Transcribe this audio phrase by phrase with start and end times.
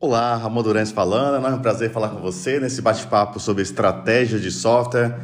[0.00, 1.44] Olá, Ramon Durante falando.
[1.44, 5.18] É um prazer falar com você nesse bate-papo sobre estratégia de software.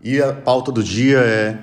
[0.00, 1.58] E a pauta do dia é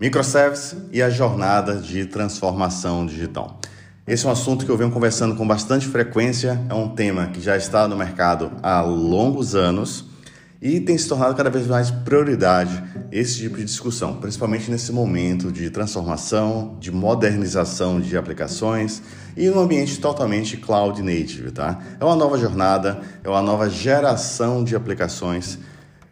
[0.00, 3.58] microservices e a jornada de transformação digital.
[4.06, 7.40] Esse é um assunto que eu venho conversando com bastante frequência, é um tema que
[7.40, 10.04] já está no mercado há longos anos
[10.60, 15.50] e tem se tornado cada vez mais prioridade esse tipo de discussão, principalmente nesse momento
[15.50, 19.02] de transformação, de modernização de aplicações
[19.36, 21.80] e num ambiente totalmente cloud native, tá?
[21.98, 25.58] É uma nova jornada, é uma nova geração de aplicações,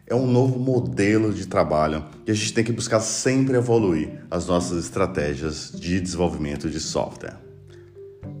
[0.07, 4.47] é um novo modelo de trabalho e a gente tem que buscar sempre evoluir as
[4.47, 7.37] nossas estratégias de desenvolvimento de software.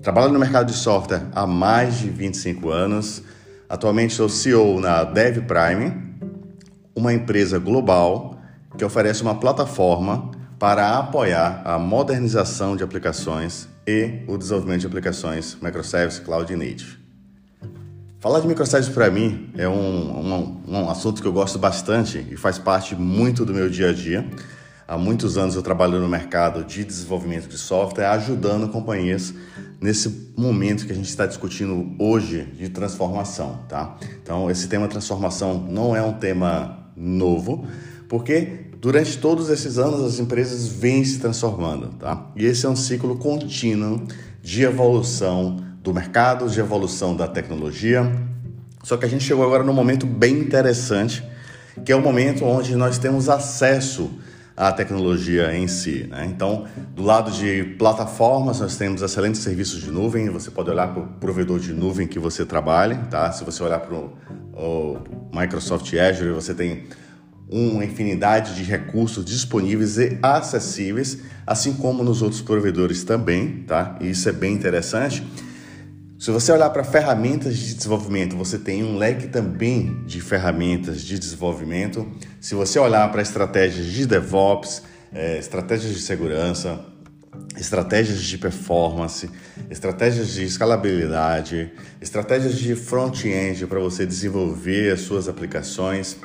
[0.01, 3.23] Trabalho no mercado de software há mais de 25 anos
[3.71, 5.93] Atualmente sou CEO na Dev Prime,
[6.93, 8.37] uma empresa global
[8.77, 15.57] que oferece uma plataforma para apoiar a modernização de aplicações e o desenvolvimento de aplicações
[15.61, 16.97] microservices cloud native.
[18.19, 22.37] Falar de microservices para mim é um, um, um assunto que eu gosto bastante e
[22.37, 24.29] faz parte muito do meu dia a dia.
[24.87, 29.33] Há muitos anos eu trabalho no mercado de desenvolvimento de software, ajudando companhias
[29.79, 33.97] nesse momento que a gente está discutindo hoje de transformação, tá?
[34.21, 37.65] Então, esse tema transformação não é um tema novo,
[38.07, 42.25] porque durante todos esses anos as empresas vêm se transformando, tá?
[42.35, 44.01] E esse é um ciclo contínuo
[44.41, 48.11] de evolução do mercado, de evolução da tecnologia.
[48.83, 51.23] Só que a gente chegou agora num momento bem interessante,
[51.85, 54.09] que é o momento onde nós temos acesso
[54.57, 56.07] a tecnologia em si.
[56.09, 56.25] Né?
[56.25, 56.65] Então,
[56.95, 60.29] do lado de plataformas, nós temos excelentes serviços de nuvem.
[60.29, 62.97] Você pode olhar para o provedor de nuvem que você trabalha.
[63.09, 63.31] Tá?
[63.31, 64.97] Se você olhar para o
[65.31, 66.87] Microsoft Azure, você tem
[67.51, 73.63] uma infinidade de recursos disponíveis e acessíveis, assim como nos outros provedores também.
[73.67, 73.97] Tá?
[73.99, 75.21] E isso é bem interessante.
[76.17, 81.17] Se você olhar para ferramentas de desenvolvimento, você tem um leque também de ferramentas de
[81.17, 82.07] desenvolvimento.
[82.39, 86.79] Se você olhar para estratégias de DevOps, é, estratégias de segurança,
[87.57, 89.29] estratégias de performance,
[89.69, 96.17] estratégias de escalabilidade, estratégias de front-end para você desenvolver as suas aplicações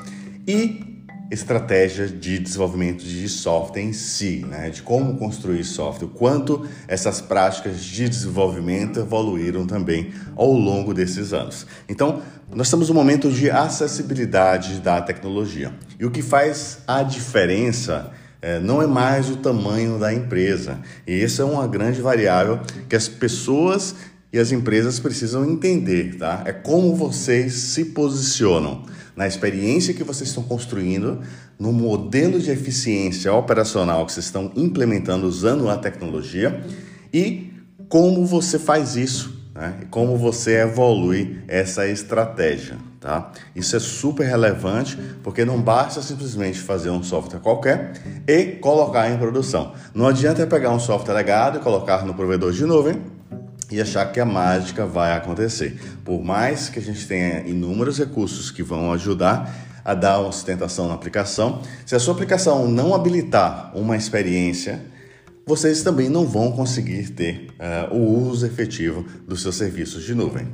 [0.47, 0.86] e
[1.29, 4.69] estratégia de desenvolvimento de software em si, né?
[4.69, 11.33] de como construir software, o quanto essas práticas de desenvolvimento evoluíram também ao longo desses
[11.33, 11.67] anos.
[11.89, 12.21] Então,
[12.53, 15.73] nós estamos no momento de acessibilidade da tecnologia.
[15.99, 18.11] E o que faz a diferença
[18.41, 20.79] é, não é mais o tamanho da empresa.
[21.05, 23.95] E essa é uma grande variável que as pessoas
[24.31, 26.43] e as empresas precisam entender, tá?
[26.45, 28.85] É como vocês se posicionam
[29.17, 31.19] na experiência que vocês estão construindo,
[31.59, 36.63] no modelo de eficiência operacional que vocês estão implementando usando a tecnologia
[37.11, 37.51] e
[37.89, 39.79] como você faz isso, né?
[39.81, 43.31] E como você evolui essa estratégia, tá?
[43.55, 47.93] Isso é super relevante porque não basta simplesmente fazer um software qualquer
[48.27, 49.73] e colocar em produção.
[49.95, 53.16] Não adianta pegar um software legado e colocar no provedor de nuvem
[53.71, 55.79] e achar que a mágica vai acontecer.
[56.03, 60.87] Por mais que a gente tenha inúmeros recursos que vão ajudar a dar uma sustentação
[60.87, 64.81] na aplicação, se a sua aplicação não habilitar uma experiência,
[65.45, 67.47] vocês também não vão conseguir ter
[67.91, 70.47] uh, o uso efetivo dos seus serviços de nuvem.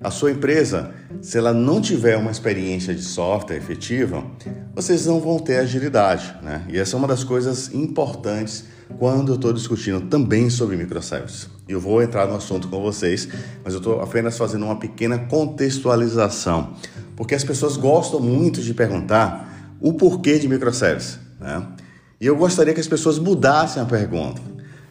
[0.00, 4.24] A sua empresa, se ela não tiver uma experiência de software efetiva,
[4.72, 6.64] vocês não vão ter agilidade, né?
[6.68, 8.66] E essa é uma das coisas importantes
[8.96, 11.48] quando eu estou discutindo também sobre microservices.
[11.68, 13.28] Eu vou entrar no assunto com vocês,
[13.62, 16.74] mas eu estou apenas fazendo uma pequena contextualização,
[17.14, 21.66] porque as pessoas gostam muito de perguntar o porquê de microservices, né?
[22.20, 24.42] E eu gostaria que as pessoas mudassem a pergunta.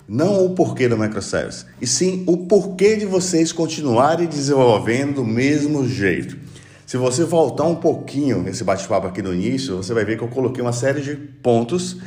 [0.07, 5.85] Não o porquê do microservice, e sim o porquê de vocês continuarem desenvolvendo do mesmo
[5.85, 6.37] jeito.
[6.85, 10.29] Se você voltar um pouquinho nesse bate-papo aqui no início, você vai ver que eu
[10.29, 11.97] coloquei uma série de pontos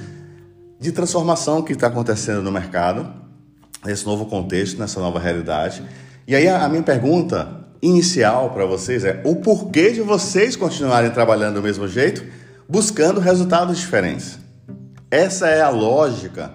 [0.80, 3.12] de transformação que está acontecendo no mercado,
[3.84, 5.82] nesse novo contexto, nessa nova realidade.
[6.27, 11.56] E aí a, minha pergunta inicial para vocês é o porquê de vocês continuarem trabalhando
[11.56, 12.24] do mesmo jeito,
[12.66, 14.38] buscando resultados diferentes.
[15.10, 16.54] Essa é a lógica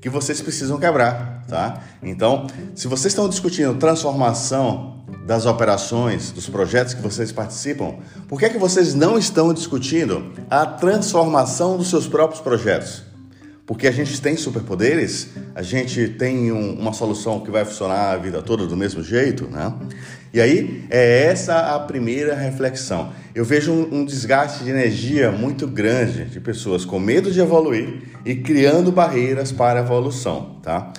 [0.00, 1.80] que vocês precisam quebrar, tá?
[2.02, 7.96] Então, se vocês estão discutindo transformação das operações, dos projetos que vocês participam,
[8.26, 13.09] por que é que vocês não estão discutindo a transformação dos seus próprios projetos?
[13.70, 18.16] Porque a gente tem superpoderes, a gente tem um, uma solução que vai funcionar a
[18.16, 19.72] vida toda do mesmo jeito, né?
[20.34, 23.12] E aí é essa a primeira reflexão.
[23.32, 28.02] Eu vejo um, um desgaste de energia muito grande de pessoas com medo de evoluir
[28.24, 30.92] e criando barreiras para a evolução, tá?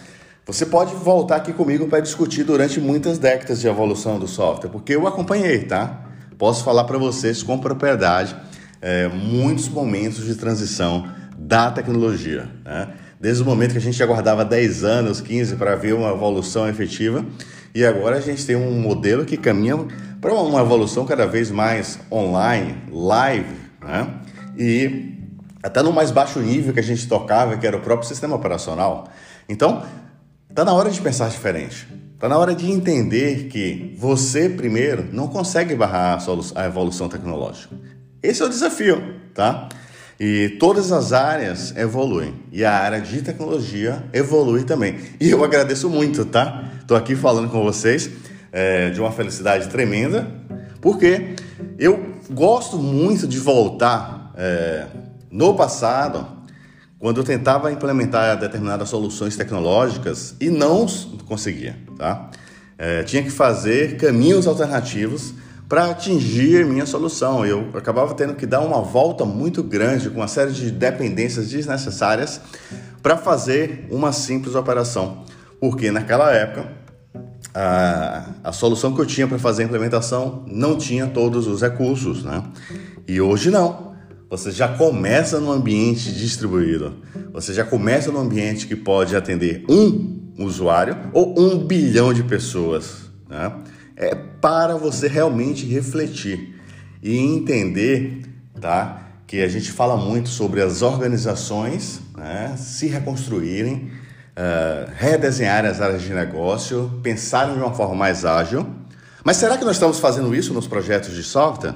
[0.46, 4.96] você pode voltar aqui comigo para discutir durante muitas décadas de evolução do software, porque
[4.96, 6.06] eu acompanhei, tá?
[6.38, 8.34] Posso falar para vocês com propriedade
[8.82, 12.50] é, muitos momentos de transição da tecnologia.
[12.64, 12.90] Né?
[13.20, 17.26] Desde o momento que a gente aguardava 10 anos, 15 para ver uma evolução efetiva,
[17.74, 19.78] e agora a gente tem um modelo que caminha
[20.20, 24.08] para uma evolução cada vez mais online, live, né?
[24.58, 25.18] e
[25.64, 29.10] até no mais baixo nível que a gente tocava, que era o próprio sistema operacional.
[29.48, 29.84] Então,
[30.52, 31.88] Está na hora de pensar diferente.
[32.14, 36.20] Está na hora de entender que você, primeiro, não consegue barrar
[36.56, 37.74] a evolução tecnológica.
[38.22, 39.02] Esse é o desafio,
[39.34, 39.70] tá?
[40.24, 42.36] E todas as áreas evoluem.
[42.52, 45.00] E a área de tecnologia evolui também.
[45.20, 46.66] E eu agradeço muito, tá?
[46.80, 48.08] Estou aqui falando com vocês
[48.52, 50.28] é, de uma felicidade tremenda,
[50.80, 51.34] porque
[51.80, 54.86] eu gosto muito de voltar é,
[55.32, 56.28] no passado
[57.00, 60.86] quando eu tentava implementar determinadas soluções tecnológicas e não
[61.26, 62.30] conseguia, tá?
[62.78, 65.34] É, tinha que fazer caminhos alternativos
[65.72, 67.46] para atingir minha solução.
[67.46, 72.42] Eu acabava tendo que dar uma volta muito grande com uma série de dependências desnecessárias
[73.02, 75.24] para fazer uma simples operação,
[75.62, 76.74] porque naquela época
[77.56, 82.26] a, a solução que eu tinha para fazer a implementação não tinha todos os recursos,
[82.26, 82.44] né?
[83.08, 83.94] E hoje não.
[84.30, 86.98] Você já começa no ambiente distribuído.
[87.32, 93.10] Você já começa no ambiente que pode atender um usuário ou um bilhão de pessoas.
[93.30, 93.54] Né?
[94.02, 96.60] É para você realmente refletir
[97.04, 98.24] e entender,
[98.60, 99.00] tá?
[99.28, 103.92] Que a gente fala muito sobre as organizações né, se reconstruírem,
[104.32, 108.68] uh, redesenharem as áreas de negócio, pensarem de uma forma mais ágil.
[109.24, 111.76] Mas será que nós estamos fazendo isso nos projetos de software?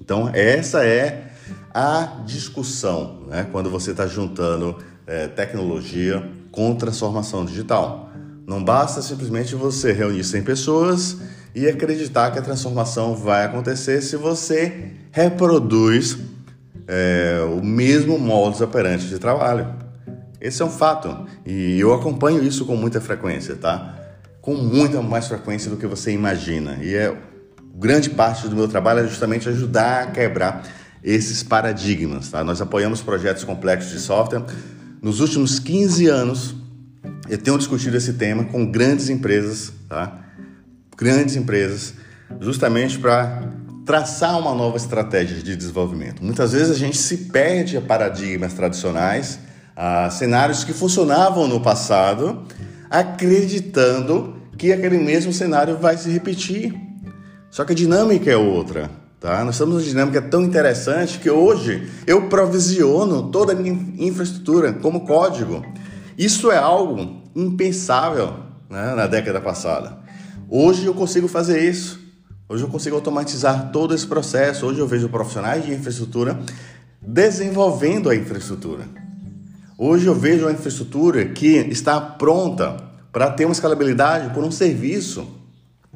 [0.00, 1.30] Então, essa é
[1.72, 3.46] a discussão, né?
[3.52, 4.76] quando você está juntando
[5.06, 8.07] é, tecnologia com transformação digital.
[8.48, 11.18] Não basta simplesmente você reunir 100 pessoas
[11.54, 16.16] e acreditar que a transformação vai acontecer se você reproduz
[16.86, 19.74] é, o mesmo modus operandi de trabalho.
[20.40, 23.94] Esse é um fato e eu acompanho isso com muita frequência, tá?
[24.40, 26.78] Com muita mais frequência do que você imagina.
[26.80, 27.14] E é
[27.74, 30.66] grande parte do meu trabalho é justamente ajudar a quebrar
[31.04, 32.30] esses paradigmas.
[32.30, 32.42] Tá?
[32.42, 34.46] Nós apoiamos projetos complexos de software.
[35.02, 36.54] Nos últimos 15 anos,
[37.28, 40.18] eu tenho discutido esse tema com grandes empresas, tá?
[40.96, 41.94] grandes empresas,
[42.40, 43.42] justamente para
[43.86, 46.22] traçar uma nova estratégia de desenvolvimento.
[46.22, 49.38] Muitas vezes a gente se perde a paradigmas tradicionais,
[49.74, 52.44] a cenários que funcionavam no passado,
[52.90, 56.74] acreditando que aquele mesmo cenário vai se repetir.
[57.50, 58.90] Só que a dinâmica é outra.
[59.20, 59.44] Tá?
[59.44, 65.06] Nós estamos numa dinâmica tão interessante que hoje eu provisiono toda a minha infraestrutura como
[65.06, 65.64] código.
[66.16, 68.34] Isso é algo impensável
[68.68, 69.98] né, na década passada.
[70.48, 72.00] Hoje eu consigo fazer isso.
[72.48, 74.66] Hoje eu consigo automatizar todo esse processo.
[74.66, 76.38] Hoje eu vejo profissionais de infraestrutura
[77.00, 78.84] desenvolvendo a infraestrutura.
[79.76, 82.76] Hoje eu vejo a infraestrutura que está pronta
[83.12, 85.26] para ter uma escalabilidade por um serviço.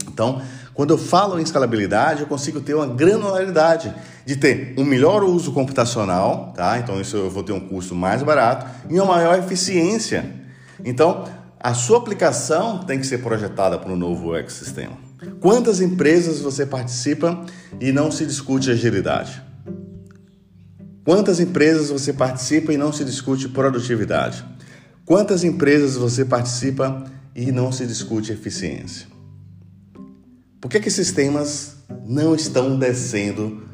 [0.07, 0.41] Então,
[0.75, 3.93] quando eu falo em escalabilidade, eu consigo ter uma granularidade
[4.25, 6.79] de ter um melhor uso computacional, tá?
[6.79, 10.42] Então isso eu vou ter um custo mais barato e uma maior eficiência.
[10.85, 11.25] Então,
[11.59, 14.97] a sua aplicação tem que ser projetada para um novo ecossistema.
[15.41, 17.45] Quantas empresas você participa
[17.81, 19.41] e não se discute agilidade?
[21.05, 24.45] Quantas empresas você participa e não se discute produtividade?
[25.05, 29.07] Quantas empresas você participa e não se discute eficiência?
[30.61, 33.67] Por que, que esses temas não estão descendo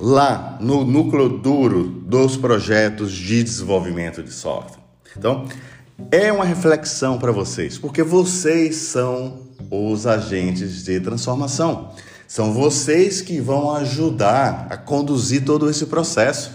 [0.00, 4.82] lá no núcleo duro dos projetos de desenvolvimento de software?
[5.16, 5.46] Então,
[6.10, 9.40] é uma reflexão para vocês, porque vocês são
[9.70, 11.90] os agentes de transformação.
[12.26, 16.52] São vocês que vão ajudar a conduzir todo esse processo.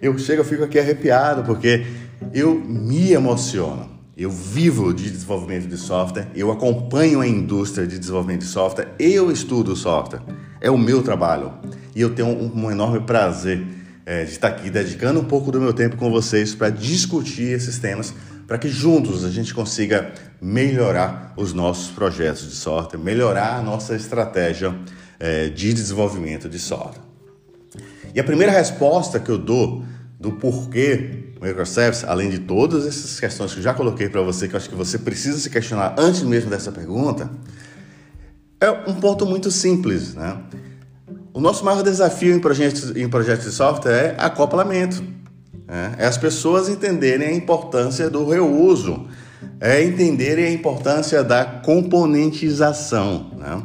[0.00, 1.86] Eu chego, eu fico aqui arrepiado, porque
[2.32, 3.88] eu me emociono.
[4.16, 9.30] Eu vivo de desenvolvimento de software, eu acompanho a indústria de desenvolvimento de software, eu
[9.30, 10.20] estudo software.
[10.60, 11.52] É o meu trabalho.
[11.94, 13.66] E eu tenho um, um enorme prazer
[14.04, 17.78] é, de estar aqui dedicando um pouco do meu tempo com vocês para discutir esses
[17.78, 18.12] temas,
[18.50, 23.94] para que juntos a gente consiga melhorar os nossos projetos de software, melhorar a nossa
[23.94, 24.74] estratégia
[25.20, 27.04] é, de desenvolvimento de software.
[28.12, 29.84] E a primeira resposta que eu dou
[30.18, 34.54] do porquê microservice, além de todas essas questões que eu já coloquei para você, que
[34.54, 37.30] eu acho que você precisa se questionar antes mesmo dessa pergunta,
[38.60, 40.36] é um ponto muito simples, né?
[41.32, 45.19] O nosso maior desafio em projetos, em projetos de software é acoplamento.
[45.70, 45.94] Né?
[45.98, 49.06] É as pessoas entenderem a importância do reuso,
[49.60, 53.30] é entender a importância da componentização.
[53.38, 53.62] Né?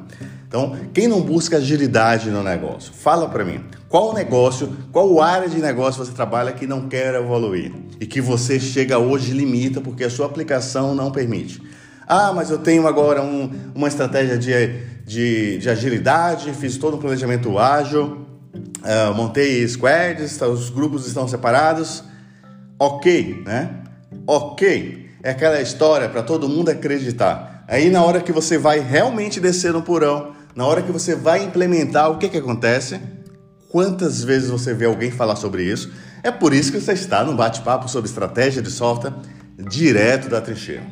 [0.48, 2.94] Então, quem não busca agilidade no negócio?
[2.94, 3.60] Fala para mim.
[3.90, 8.60] Qual negócio, qual área de negócio você trabalha que não quer evoluir e que você
[8.60, 11.62] chega hoje limita porque a sua aplicação não permite?
[12.08, 14.52] Ah, mas eu tenho agora um, uma estratégia de,
[15.06, 18.25] de, de, agilidade, fiz todo um planejamento ágil,
[18.56, 22.04] uh, montei squads, tá, os grupos estão separados.
[22.80, 23.84] Ok, né?
[24.28, 25.10] Ok.
[25.24, 27.64] É aquela história para todo mundo acreditar.
[27.68, 31.44] Aí na hora que você vai realmente descer no porão, na hora que você vai
[31.44, 33.00] implementar, o que, que acontece?
[33.70, 35.92] Quantas vezes você vê alguém falar sobre isso?
[36.24, 39.14] É por isso que você está no bate-papo sobre estratégia de software
[39.58, 40.84] direto da trincheira.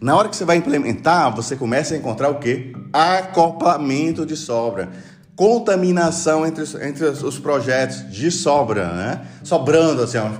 [0.00, 2.72] Na hora que você vai implementar, você começa a encontrar o que?
[2.92, 4.88] Acoplamento de sobra.
[5.38, 9.20] Contaminação entre, entre os projetos de sobra, né?
[9.44, 10.32] Sobrando, assim, ó,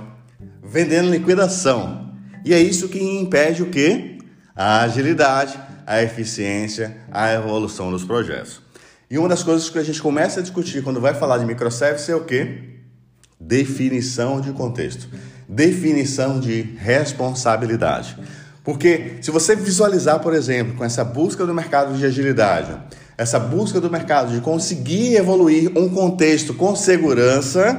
[0.61, 2.11] vendendo liquidação.
[2.43, 4.17] E é isso que impede o que?
[4.53, 8.59] A agilidade, a eficiência, a evolução dos projetos.
[9.09, 12.09] E uma das coisas que a gente começa a discutir quando vai falar de microservices
[12.09, 12.81] é o que?
[13.39, 15.07] Definição de contexto,
[15.47, 18.17] definição de responsabilidade.
[18.65, 22.77] Porque se você visualizar, por exemplo, com essa busca do mercado de agilidade,
[23.19, 27.77] essa busca do mercado de conseguir evoluir um contexto com segurança,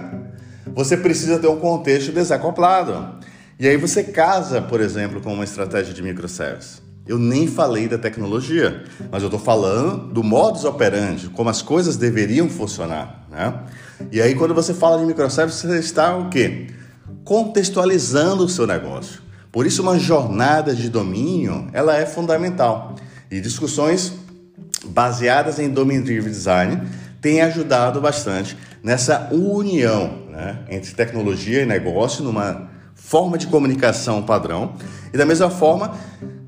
[0.75, 3.14] você precisa ter um contexto desacoplado.
[3.59, 6.82] E aí você casa, por exemplo, com uma estratégia de microservice.
[7.06, 11.97] Eu nem falei da tecnologia, mas eu estou falando do modus operandi, como as coisas
[11.97, 13.26] deveriam funcionar.
[13.30, 13.54] Né?
[14.12, 16.66] E aí, quando você fala de microservices, você está o quê?
[17.25, 19.23] Contextualizando o seu negócio.
[19.50, 22.94] Por isso, uma jornada de domínio ela é fundamental.
[23.30, 24.12] E discussões
[24.84, 26.82] baseadas em Domain Driven Design
[27.20, 34.75] têm ajudado bastante nessa união né, entre tecnologia e negócio, numa forma de comunicação padrão.
[35.12, 35.94] E da mesma forma,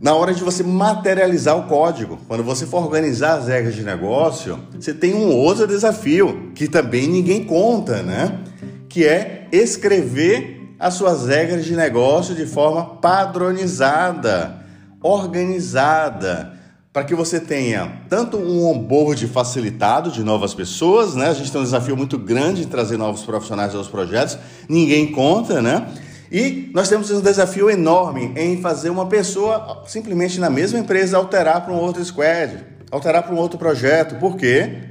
[0.01, 4.59] na hora de você materializar o código, quando você for organizar as regras de negócio,
[4.79, 8.41] você tem um outro desafio que também ninguém conta, né?
[8.89, 14.65] Que é escrever as suas regras de negócio de forma padronizada,
[15.01, 16.53] organizada,
[16.93, 21.29] para que você tenha tanto um onboard facilitado de novas pessoas, né?
[21.29, 24.37] A gente tem um desafio muito grande em trazer novos profissionais aos projetos,
[24.69, 25.89] ninguém conta, né?
[26.31, 31.65] E nós temos um desafio enorme em fazer uma pessoa simplesmente na mesma empresa alterar
[31.65, 32.59] para um outro squad,
[32.91, 34.17] alterar para um outro projeto.
[34.17, 34.83] Por quê?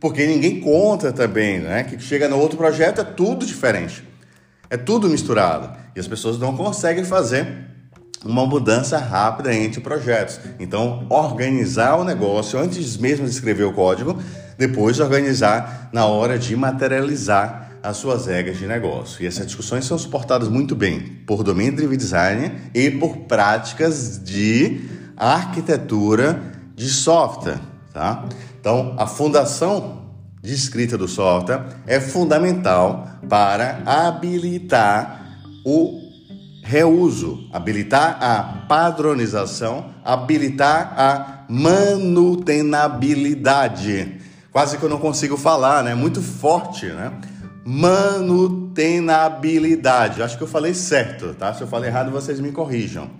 [0.00, 1.84] Porque ninguém conta também, né?
[1.84, 4.02] Que chega no outro projeto é tudo diferente.
[4.70, 5.70] É tudo misturado.
[5.94, 7.46] E as pessoas não conseguem fazer
[8.24, 10.40] uma mudança rápida entre projetos.
[10.58, 14.18] Então, organizar o negócio antes mesmo de escrever o código,
[14.56, 19.22] depois organizar na hora de materializar as suas regras de negócio.
[19.22, 24.80] E essas discussões são suportadas muito bem por Domain Driven Design e por práticas de
[25.16, 26.40] arquitetura
[26.76, 27.60] de software,
[27.92, 28.24] tá?
[28.60, 30.02] Então, a fundação
[30.40, 36.01] de escrita do software é fundamental para habilitar o
[36.62, 44.20] reuso, habilitar a padronização, habilitar a manutenabilidade.
[44.50, 45.94] Quase que eu não consigo falar, né?
[45.94, 47.12] Muito forte, né?
[47.64, 50.22] manutenabilidade.
[50.22, 51.54] Acho que eu falei certo, tá?
[51.54, 53.10] Se eu falei errado, vocês me corrijam.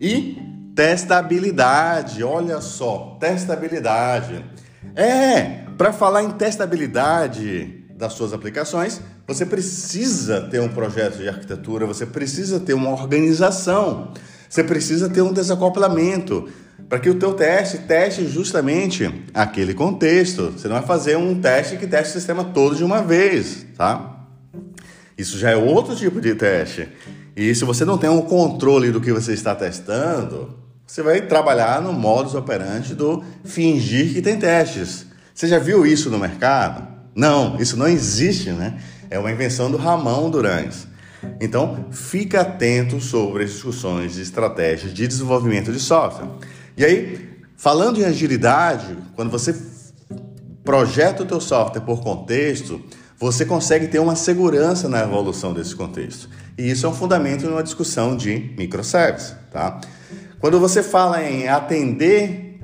[0.00, 0.38] E
[0.74, 4.44] testabilidade, olha só, testabilidade.
[4.96, 11.86] É, para falar em testabilidade das suas aplicações, você precisa ter um projeto de arquitetura,
[11.86, 14.12] você precisa ter uma organização,
[14.48, 16.48] você precisa ter um desacoplamento,
[16.88, 20.52] para que o teu teste teste justamente aquele contexto.
[20.52, 24.26] Você não vai fazer um teste que teste o sistema todo de uma vez, tá?
[25.16, 26.88] Isso já é outro tipo de teste.
[27.36, 31.80] E se você não tem um controle do que você está testando, você vai trabalhar
[31.80, 35.06] no modus operandi do fingir que tem testes.
[35.34, 36.86] Você já viu isso no mercado?
[37.14, 38.78] Não, isso não existe, né?
[39.14, 40.88] É uma invenção do Ramon Durães.
[41.40, 46.26] Então, fica atento sobre as discussões de estratégias de desenvolvimento de software.
[46.76, 49.54] E aí, falando em agilidade, quando você
[50.64, 52.82] projeta o teu software por contexto,
[53.16, 56.28] você consegue ter uma segurança na evolução desse contexto.
[56.58, 59.80] E isso é um fundamento numa discussão de microservices, tá?
[60.40, 62.58] Quando você fala em atender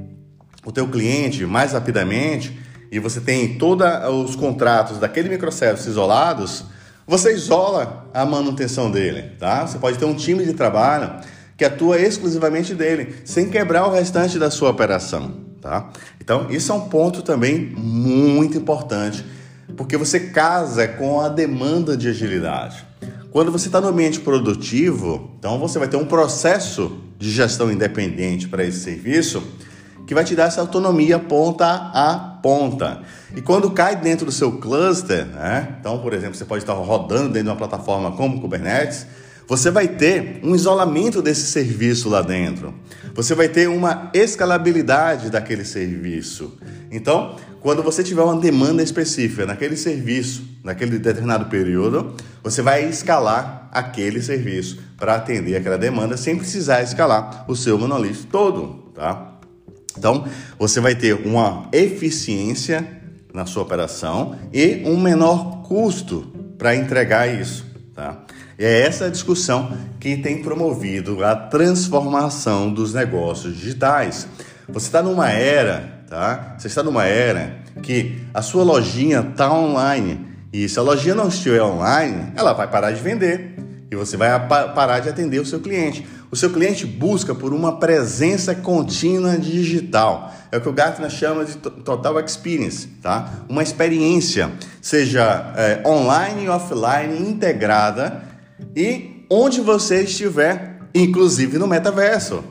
[0.65, 2.60] o teu cliente mais rapidamente
[2.91, 3.87] e você tem todos
[4.25, 6.65] os contratos daquele microservice isolados,
[7.07, 9.67] você isola a manutenção dele, tá?
[9.67, 11.11] Você pode ter um time de trabalho
[11.57, 15.91] que atua exclusivamente dele, sem quebrar o restante da sua operação, tá?
[16.21, 19.25] Então, isso é um ponto também muito importante,
[19.77, 22.85] porque você casa com a demanda de agilidade.
[23.31, 28.49] Quando você está no ambiente produtivo, então você vai ter um processo de gestão independente
[28.49, 29.43] para esse serviço
[30.07, 33.03] que vai te dar essa autonomia ponta a ponta.
[33.35, 35.77] E quando cai dentro do seu cluster, né?
[35.81, 39.07] então, por exemplo, você pode estar rodando dentro de uma plataforma como Kubernetes,
[39.47, 42.73] você vai ter um isolamento desse serviço lá dentro.
[43.15, 46.57] Você vai ter uma escalabilidade daquele serviço.
[46.89, 53.69] Então, quando você tiver uma demanda específica naquele serviço, naquele determinado período, você vai escalar
[53.73, 59.30] aquele serviço para atender aquela demanda sem precisar escalar o seu monolito todo, tá?
[59.97, 60.25] Então,
[60.59, 62.87] você vai ter uma eficiência
[63.33, 68.25] na sua operação e um menor custo para entregar isso, tá?
[68.59, 74.29] É essa discussão que tem promovido a transformação dos negócios digitais.
[74.69, 76.57] Você está numa era tá?
[76.59, 81.29] Você está numa era que a sua lojinha está online e se a lojinha não
[81.29, 83.55] estiver online, ela vai parar de vender
[83.89, 86.07] e você vai parar de atender o seu cliente.
[86.33, 90.33] O seu cliente busca por uma presença contínua digital.
[90.53, 93.45] É o que o Gartner chama de total experience, tá?
[93.49, 98.23] Uma experiência, seja é, online e offline integrada
[98.77, 102.45] e onde você estiver, inclusive no metaverso.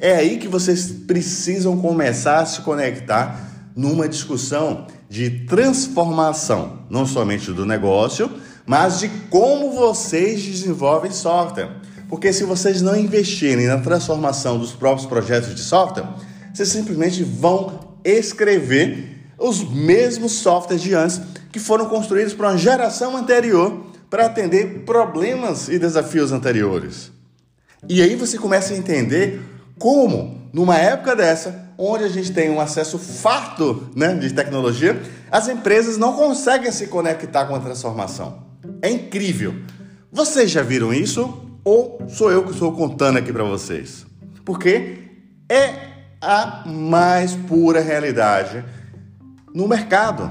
[0.00, 3.38] É aí que vocês precisam começar a se conectar
[3.76, 8.30] numa discussão de transformação, não somente do negócio,
[8.64, 11.83] mas de como vocês desenvolvem software.
[12.08, 16.08] Porque se vocês não investirem na transformação dos próprios projetos de software,
[16.52, 21.20] vocês simplesmente vão escrever os mesmos softwares de antes
[21.50, 27.10] que foram construídos para uma geração anterior para atender problemas e desafios anteriores.
[27.88, 29.40] E aí você começa a entender
[29.78, 35.48] como, numa época dessa, onde a gente tem um acesso farto né, de tecnologia, as
[35.48, 38.44] empresas não conseguem se conectar com a transformação.
[38.80, 39.54] É incrível.
[40.12, 41.43] Vocês já viram isso?
[41.64, 44.04] Ou sou eu que estou contando aqui para vocês?
[44.44, 44.98] Porque
[45.48, 45.74] é
[46.20, 48.62] a mais pura realidade
[49.54, 50.30] no mercado.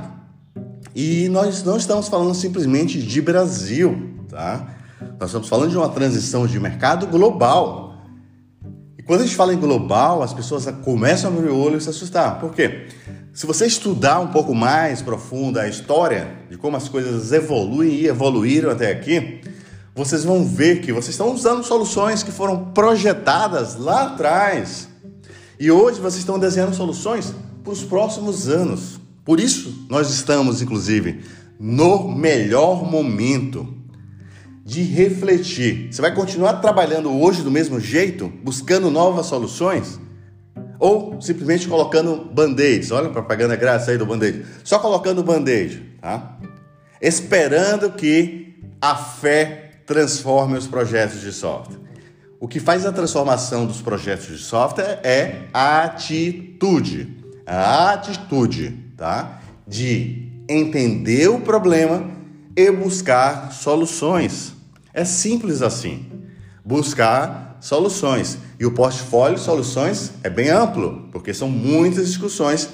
[0.96, 4.76] E nós não estamos falando simplesmente de Brasil, tá?
[5.20, 7.98] Nós estamos falando de uma transição de mercado global.
[9.06, 11.90] Quando a gente fala em global, as pessoas começam a abrir o olho e se
[11.90, 12.40] assustar.
[12.40, 12.88] Por quê?
[13.34, 18.08] Se você estudar um pouco mais profunda a história de como as coisas evoluem e
[18.08, 19.42] evoluíram até aqui,
[19.96, 24.88] vocês vão ver que vocês estão usando soluções que foram projetadas lá atrás.
[25.60, 29.00] E hoje vocês estão desenhando soluções para os próximos anos.
[29.24, 31.24] Por isso, nós estamos, inclusive,
[31.60, 33.72] no melhor momento
[34.66, 35.90] de refletir.
[35.92, 40.00] Você vai continuar trabalhando hoje do mesmo jeito, buscando novas soluções?
[40.80, 42.92] Ou simplesmente colocando band-aids?
[42.92, 44.44] Olha a propaganda grátis aí do band-aid.
[44.64, 46.38] Só colocando band-aid, tá?
[47.00, 51.78] Esperando que a fé transforme os projetos de software.
[52.40, 57.18] O que faz a transformação dos projetos de software é a atitude.
[57.46, 59.42] A atitude, tá?
[59.68, 62.10] De entender o problema
[62.56, 64.54] e buscar soluções.
[64.94, 66.06] É simples assim.
[66.66, 68.38] Buscar soluções.
[68.60, 72.70] E o portfólio de soluções é bem amplo, porque são muitas discussões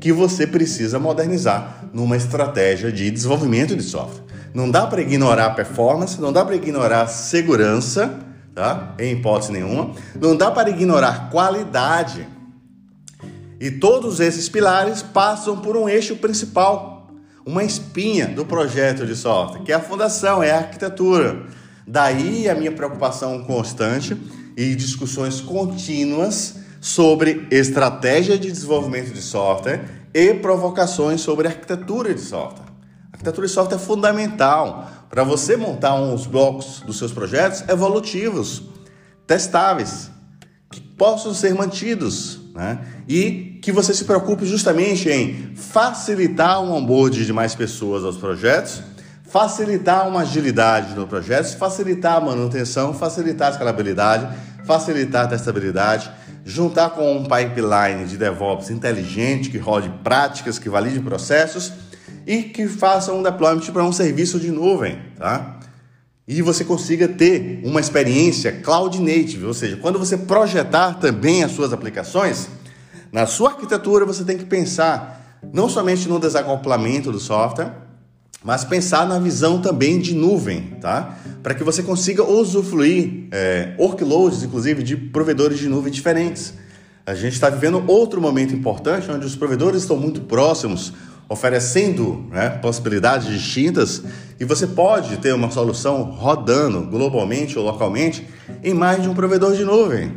[0.00, 4.22] que você precisa modernizar numa estratégia de desenvolvimento de software.
[4.54, 8.20] Não dá para ignorar performance, não dá para ignorar segurança,
[8.54, 8.94] tá?
[9.00, 9.90] Em hipótese nenhuma.
[10.14, 12.24] Não dá para ignorar qualidade.
[13.58, 17.08] E todos esses pilares passam por um eixo principal,
[17.44, 21.46] uma espinha do projeto de software, que é a fundação, é a arquitetura.
[21.84, 24.16] Daí a minha preocupação constante
[24.56, 32.63] e discussões contínuas sobre estratégia de desenvolvimento de software e provocações sobre arquitetura de software.
[33.14, 38.64] Arquitetura de software é fundamental para você montar uns blocos dos seus projetos evolutivos,
[39.24, 40.10] testáveis,
[40.68, 42.80] que possam ser mantidos, né?
[43.08, 48.82] E que você se preocupe justamente em facilitar o onboard de mais pessoas aos projetos,
[49.22, 54.28] facilitar uma agilidade no projeto, facilitar a manutenção, facilitar a escalabilidade,
[54.64, 56.10] facilitar a testabilidade,
[56.44, 61.83] juntar com um pipeline de DevOps inteligente que rode práticas, que valide processos
[62.26, 65.58] e que faça um deployment para um serviço de nuvem, tá?
[66.26, 71.52] E você consiga ter uma experiência cloud native, ou seja, quando você projetar também as
[71.52, 72.48] suas aplicações,
[73.12, 77.72] na sua arquitetura, você tem que pensar não somente no desacoplamento do software,
[78.42, 81.16] mas pensar na visão também de nuvem, tá?
[81.42, 86.54] Para que você consiga usufruir é, workloads, inclusive, de provedores de nuvem diferentes.
[87.06, 90.92] A gente está vivendo outro momento importante onde os provedores estão muito próximos
[91.28, 94.02] oferecendo né, possibilidades distintas
[94.38, 98.26] e você pode ter uma solução rodando globalmente ou localmente
[98.62, 100.12] em mais de um provedor de nuvem.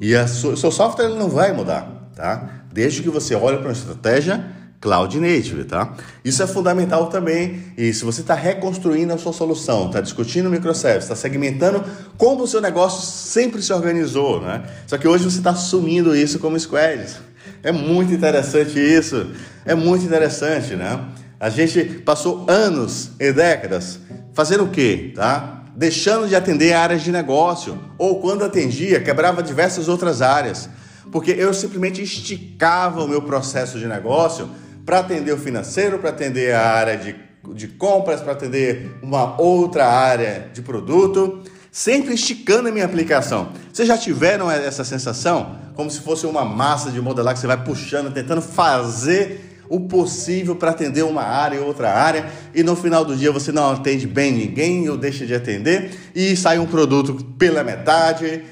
[0.00, 2.62] E o seu software não vai mudar, tá?
[2.72, 5.94] Desde que você olhe para uma estratégia Cloud Native, tá?
[6.24, 7.64] Isso é fundamental também.
[7.76, 11.84] E se você está reconstruindo a sua solução, está discutindo microservices, está segmentando
[12.16, 14.62] como o seu negócio sempre se organizou, né?
[14.86, 17.16] Só que hoje você está assumindo isso como squads.
[17.62, 19.32] É muito interessante isso.
[19.64, 21.08] É muito interessante, né?
[21.40, 24.00] A gente passou anos e décadas
[24.32, 25.64] fazendo o quê, tá?
[25.76, 30.68] Deixando de atender áreas de negócio, ou quando atendia, quebrava diversas outras áreas,
[31.12, 34.48] porque eu simplesmente esticava o meu processo de negócio
[34.84, 37.14] para atender o financeiro, para atender a área de,
[37.54, 43.52] de compras, para atender uma outra área de produto, sempre esticando a minha aplicação.
[43.72, 45.56] Vocês já tiveram essa sensação?
[45.74, 50.56] Como se fosse uma massa de modelar que você vai puxando, tentando fazer o possível
[50.56, 54.06] para atender uma área e outra área, e no final do dia você não atende
[54.06, 58.42] bem ninguém ou deixa de atender e sai um produto pela metade.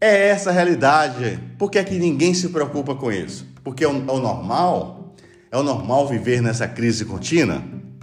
[0.00, 1.40] É essa a realidade.
[1.58, 3.46] Por que é que ninguém se preocupa com isso?
[3.64, 5.04] Porque é o, é o normal
[5.54, 7.62] é o normal viver nessa crise contínua?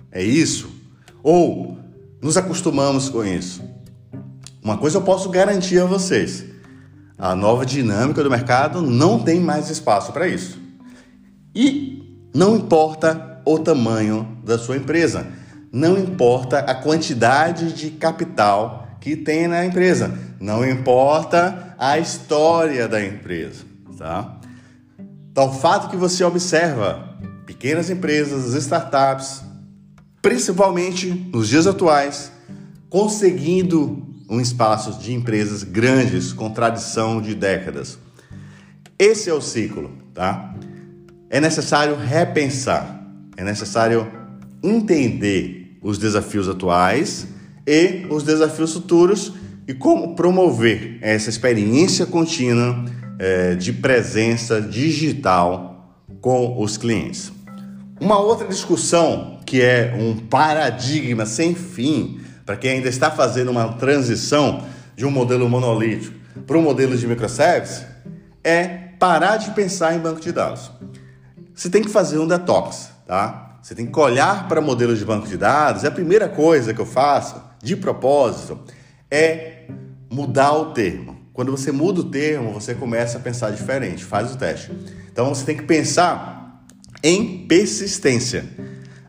[0.09, 0.71] É isso?
[1.21, 1.77] Ou
[2.21, 3.61] nos acostumamos com isso?
[4.63, 6.45] Uma coisa eu posso garantir a vocês:
[7.17, 10.59] a nova dinâmica do mercado não tem mais espaço para isso.
[11.53, 15.27] E não importa o tamanho da sua empresa,
[15.71, 23.03] não importa a quantidade de capital que tem na empresa, não importa a história da
[23.03, 23.65] empresa,
[23.97, 24.39] tá?
[25.31, 29.41] Então, o fato que você observa pequenas empresas, startups,
[30.21, 32.31] principalmente nos dias atuais,
[32.89, 37.99] conseguindo um espaço de empresas grandes com tradição de décadas.
[38.97, 40.55] Esse é o ciclo, tá?
[41.29, 44.09] É necessário repensar, é necessário
[44.63, 47.27] entender os desafios atuais
[47.67, 49.33] e os desafios futuros
[49.67, 52.85] e como promover essa experiência contínua
[53.19, 57.33] é, de presença digital com os clientes.
[57.99, 63.73] Uma outra discussão que é um paradigma sem fim para quem ainda está fazendo uma
[63.73, 67.83] transição de um modelo monolítico para um modelo de microservices
[68.43, 68.67] é
[68.99, 70.71] parar de pensar em banco de dados.
[71.53, 73.59] Você tem que fazer um detox, tá?
[73.61, 75.83] Você tem que olhar para modelos de banco de dados.
[75.83, 78.59] E a primeira coisa que eu faço, de propósito,
[79.09, 79.65] é
[80.09, 81.19] mudar o termo.
[81.33, 84.03] Quando você muda o termo, você começa a pensar diferente.
[84.03, 84.71] Faz o teste.
[85.11, 86.63] Então você tem que pensar
[87.03, 88.45] em persistência.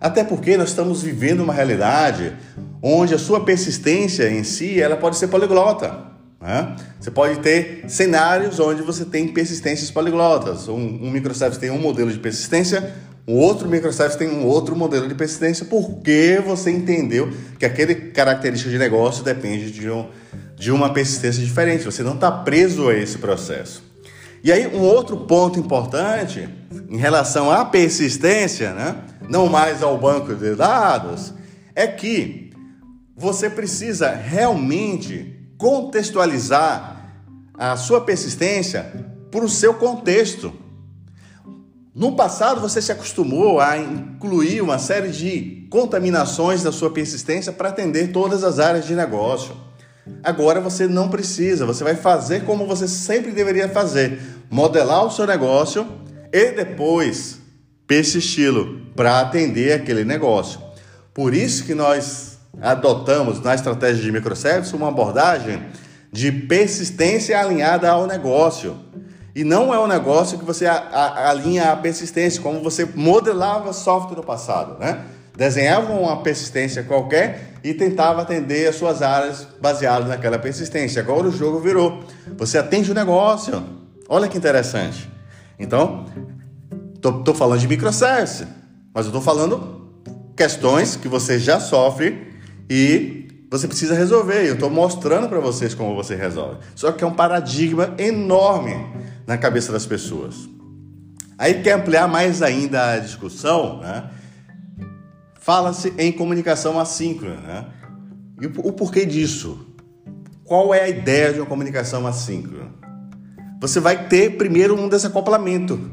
[0.00, 2.36] Até porque nós estamos vivendo uma realidade
[2.82, 6.10] onde a sua persistência em si ela pode ser poliglota.
[6.40, 6.74] Né?
[6.98, 10.68] Você pode ter cenários onde você tem persistências poliglotas.
[10.68, 12.92] Um, um microservice tem um modelo de persistência,
[13.24, 18.68] o outro microservice tem um outro modelo de persistência, porque você entendeu que aquele característica
[18.68, 20.08] de negócio depende de, um,
[20.56, 21.84] de uma persistência diferente.
[21.84, 23.84] Você não está preso a esse processo.
[24.42, 26.48] E aí, um outro ponto importante
[26.90, 28.96] em relação à persistência, né?
[29.28, 31.32] não mais ao banco de dados,
[31.76, 32.51] é que
[33.22, 37.08] você precisa realmente contextualizar
[37.54, 38.92] a sua persistência
[39.30, 40.52] para o seu contexto.
[41.94, 47.68] No passado, você se acostumou a incluir uma série de contaminações da sua persistência para
[47.68, 49.56] atender todas as áreas de negócio.
[50.24, 55.28] Agora você não precisa, você vai fazer como você sempre deveria fazer: modelar o seu
[55.28, 55.86] negócio
[56.32, 57.38] e depois
[57.86, 58.52] persistir
[58.96, 60.60] para atender aquele negócio.
[61.14, 65.62] Por isso que nós adotamos na estratégia de microservices uma abordagem
[66.10, 68.76] de persistência alinhada ao negócio.
[69.34, 74.22] E não é um negócio que você alinha a persistência, como você modelava software no
[74.22, 75.02] passado, né?
[75.34, 81.00] Desenhava uma persistência qualquer e tentava atender as suas áreas baseadas naquela persistência.
[81.00, 82.04] Agora o jogo virou.
[82.36, 83.64] Você atende o negócio.
[84.06, 85.10] Olha que interessante.
[85.58, 86.04] Então,
[87.00, 88.46] tô, falando de microservice,
[88.92, 89.90] mas eu estou falando
[90.36, 92.31] questões que você já sofre
[92.68, 94.46] e você precisa resolver.
[94.46, 96.60] Eu estou mostrando para vocês como você resolve.
[96.74, 98.74] Só que é um paradigma enorme
[99.26, 100.48] na cabeça das pessoas.
[101.36, 104.10] Aí quer ampliar mais ainda a discussão, né?
[105.40, 107.66] Fala-se em comunicação assíncrona, né?
[108.40, 109.66] E o, porquê disso?
[110.44, 112.70] Qual é a ideia de uma comunicação assíncrona?
[113.60, 115.90] Você vai ter primeiro um desacoplamento.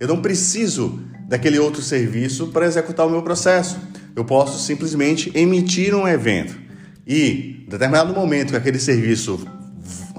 [0.00, 3.78] Eu não preciso daquele outro serviço para executar o meu processo.
[4.14, 6.58] Eu posso simplesmente emitir um evento
[7.06, 9.46] e, em determinado momento que aquele serviço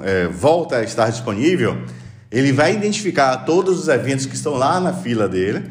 [0.02, 1.78] é, volta a estar disponível,
[2.32, 5.70] ele vai identificar todos os eventos que estão lá na fila dele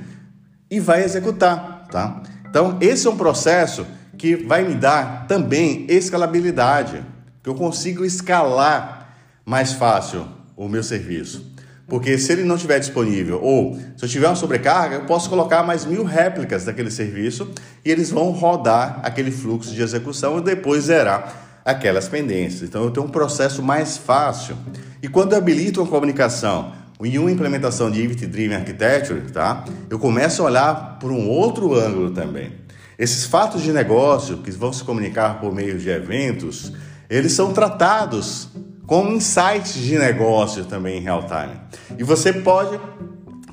[0.70, 2.22] e vai executar, tá?
[2.48, 7.04] Então, esse é um processo que vai me dar também escalabilidade,
[7.42, 11.52] que eu consigo escalar mais fácil o meu serviço.
[11.92, 15.62] Porque se ele não estiver disponível ou se eu tiver uma sobrecarga, eu posso colocar
[15.62, 17.50] mais mil réplicas daquele serviço
[17.84, 22.62] e eles vão rodar aquele fluxo de execução e depois zerar aquelas pendências.
[22.62, 24.56] Então eu tenho um processo mais fácil.
[25.02, 26.72] E quando eu habilito uma comunicação
[27.04, 29.62] em uma implementação de Event Driven Architecture, tá?
[29.90, 32.54] eu começo a olhar por um outro ângulo também.
[32.98, 36.72] Esses fatos de negócio que vão se comunicar por meio de eventos,
[37.10, 38.48] eles são tratados
[38.92, 41.58] com insights de negócio também em real time.
[41.98, 42.78] E você pode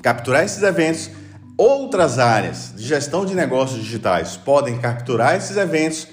[0.02, 1.10] capturar esses eventos.
[1.56, 6.08] Outras áreas de gestão de negócios digitais podem capturar esses eventos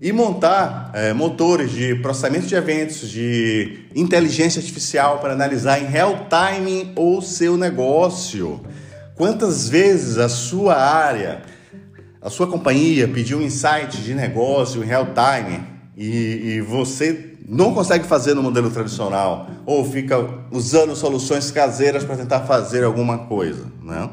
[0.00, 6.26] e montar é, motores de processamento de eventos, de inteligência artificial para analisar em real
[6.30, 8.58] time o seu negócio.
[9.14, 11.42] Quantas vezes a sua área,
[12.22, 15.62] a sua companhia pediu um insight de negócio em real time
[15.94, 22.16] e, e você não consegue fazer no modelo tradicional ou fica usando soluções caseiras para
[22.16, 24.08] tentar fazer alguma coisa, né?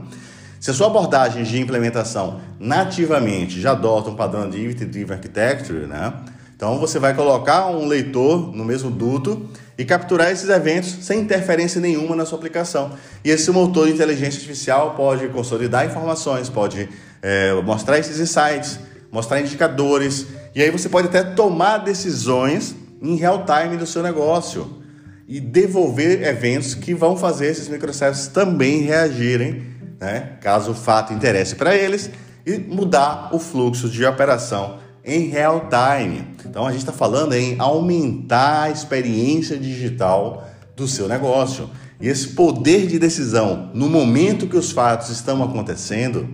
[0.60, 5.88] Se a sua abordagem de implementação nativamente já adota um padrão de Event Driven Architecture,
[5.88, 6.14] né?
[6.54, 11.80] Então você vai colocar um leitor no mesmo duto e capturar esses eventos sem interferência
[11.80, 12.92] nenhuma na sua aplicação.
[13.24, 16.90] E esse motor de inteligência artificial pode consolidar informações, pode
[17.22, 23.46] é, mostrar esses insights, mostrar indicadores, e aí você pode até tomar decisões em real
[23.46, 24.82] time do seu negócio
[25.28, 29.64] e devolver eventos que vão fazer esses microservices também reagirem,
[30.00, 32.10] né, caso o fato interesse para eles,
[32.46, 36.28] e mudar o fluxo de operação em real time.
[36.46, 41.70] Então a gente está falando em aumentar a experiência digital do seu negócio.
[42.02, 46.28] E esse poder de decisão no momento que os fatos estão acontecendo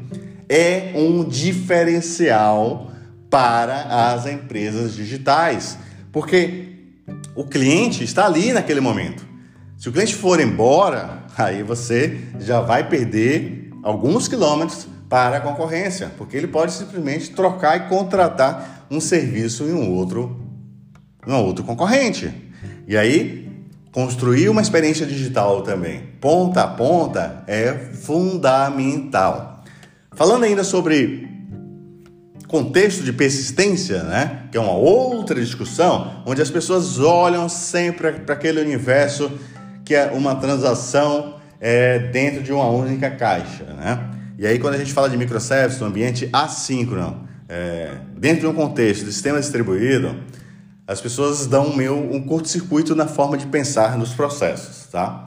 [0.48, 2.92] é um diferencial
[3.30, 5.78] para as empresas digitais.
[6.16, 6.70] Porque
[7.36, 9.28] o cliente está ali naquele momento.
[9.78, 16.10] Se o cliente for embora, aí você já vai perder alguns quilômetros para a concorrência,
[16.18, 20.40] porque ele pode simplesmente trocar e contratar um serviço em um outro,
[21.28, 22.34] em um outro concorrente.
[22.88, 23.52] E aí,
[23.92, 29.66] construir uma experiência digital também, ponta a ponta, é fundamental.
[30.14, 31.35] Falando ainda sobre
[32.48, 34.44] contexto de persistência, né?
[34.52, 39.32] que é uma outra discussão, onde as pessoas olham sempre para aquele universo
[39.84, 43.64] que é uma transação é, dentro de uma única caixa.
[43.66, 44.10] Né?
[44.38, 48.54] E aí, quando a gente fala de microservices no ambiente assíncrono, é, dentro de um
[48.54, 50.16] contexto de sistema distribuído,
[50.88, 54.88] as pessoas dão um curto-circuito na forma de pensar nos processos.
[54.88, 55.26] Tá?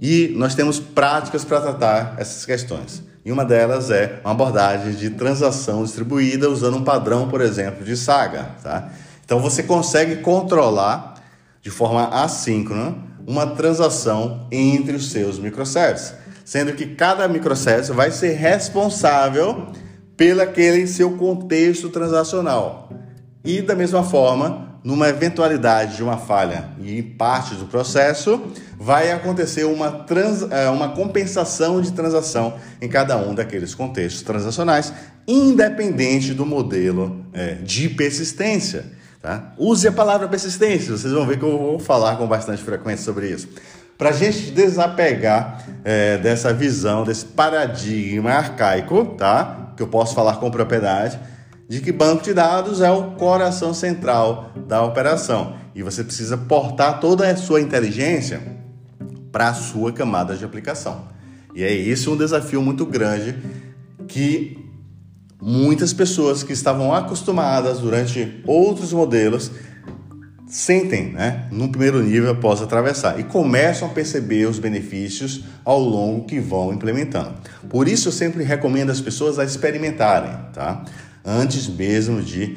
[0.00, 3.02] E nós temos práticas para tratar essas questões.
[3.24, 7.96] E uma delas é uma abordagem de transação distribuída usando um padrão, por exemplo, de
[7.96, 8.50] saga.
[8.62, 8.90] Tá?
[9.24, 11.14] Então você consegue controlar
[11.62, 12.94] de forma assíncrona
[13.26, 19.68] uma transação entre os seus microservices, sendo que cada microservice vai ser responsável
[20.14, 20.42] pelo
[20.86, 22.90] seu contexto transacional.
[23.42, 28.38] E da mesma forma, numa eventualidade de uma falha e parte do processo,
[28.78, 34.92] vai acontecer uma, trans, é, uma compensação de transação em cada um daqueles contextos transacionais,
[35.26, 38.84] independente do modelo é, de persistência.
[39.22, 39.54] Tá?
[39.56, 43.30] Use a palavra persistência, vocês vão ver que eu vou falar com bastante frequência sobre
[43.30, 43.48] isso.
[43.96, 49.72] Para a gente desapegar é, dessa visão, desse paradigma arcaico, tá?
[49.74, 51.18] que eu posso falar com propriedade,
[51.68, 57.00] de que banco de dados é o coração central da operação e você precisa portar
[57.00, 58.40] toda a sua inteligência
[59.32, 61.08] para a sua camada de aplicação.
[61.54, 63.36] E é isso um desafio muito grande
[64.06, 64.58] que
[65.40, 69.50] muitas pessoas que estavam acostumadas durante outros modelos
[70.46, 76.26] sentem, né, no primeiro nível após atravessar e começam a perceber os benefícios ao longo
[76.26, 77.34] que vão implementando.
[77.68, 80.84] Por isso eu sempre recomendo as pessoas a experimentarem, tá?
[81.24, 82.56] Antes mesmo de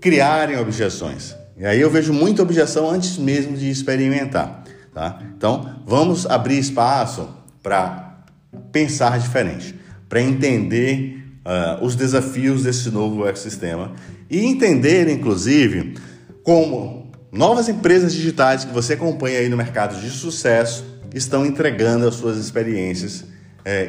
[0.00, 1.34] criarem objeções.
[1.56, 4.62] E aí eu vejo muita objeção antes mesmo de experimentar.
[4.94, 5.20] Tá?
[5.36, 7.28] Então, vamos abrir espaço
[7.62, 8.22] para
[8.70, 9.74] pensar diferente,
[10.08, 13.92] para entender uh, os desafios desse novo ecossistema
[14.30, 15.94] e entender, inclusive,
[16.42, 20.84] como novas empresas digitais que você acompanha aí no mercado de sucesso
[21.14, 23.24] estão entregando as suas experiências
[23.64, 23.88] é,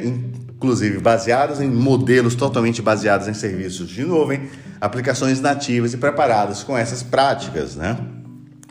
[0.60, 6.76] inclusive baseadas em modelos totalmente baseados em serviços de nuvem, aplicações nativas e preparadas com
[6.76, 7.96] essas práticas, né?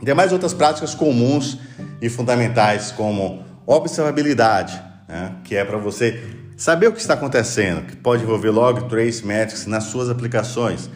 [0.05, 1.57] Tem mais outras práticas comuns
[1.99, 5.33] e fundamentais, como observabilidade, né?
[5.43, 6.23] que é para você
[6.55, 10.89] saber o que está acontecendo, que pode envolver log, trace, metrics nas suas aplicações.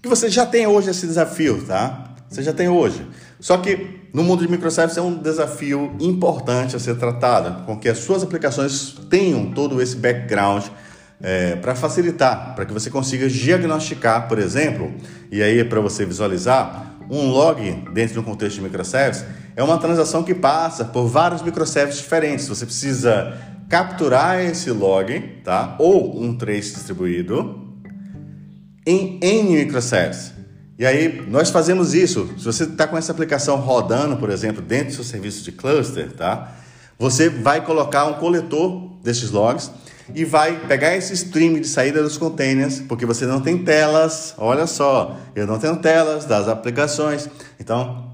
[0.00, 2.07] Que você já tem hoje esse desafio, tá?
[2.28, 3.06] Você já tem hoje.
[3.40, 7.88] Só que no mundo de microservices é um desafio importante a ser tratado, com que
[7.88, 10.64] as suas aplicações tenham todo esse background
[11.20, 14.92] é, para facilitar, para que você consiga diagnosticar, por exemplo,
[15.30, 19.24] e aí é para você visualizar, um log dentro de um contexto de microservice
[19.56, 22.46] é uma transação que passa por vários microservices diferentes.
[22.46, 23.36] Você precisa
[23.68, 25.74] capturar esse log, tá?
[25.80, 27.66] Ou um trace distribuído
[28.86, 30.37] em N microservices.
[30.78, 32.30] E aí nós fazemos isso.
[32.38, 36.12] Se você está com essa aplicação rodando, por exemplo, dentro do seu serviço de cluster,
[36.12, 36.56] tá?
[36.96, 39.72] Você vai colocar um coletor desses logs
[40.14, 44.34] e vai pegar esse stream de saída dos containers, porque você não tem telas.
[44.38, 47.28] Olha só, eu não tenho telas das aplicações.
[47.58, 48.12] Então,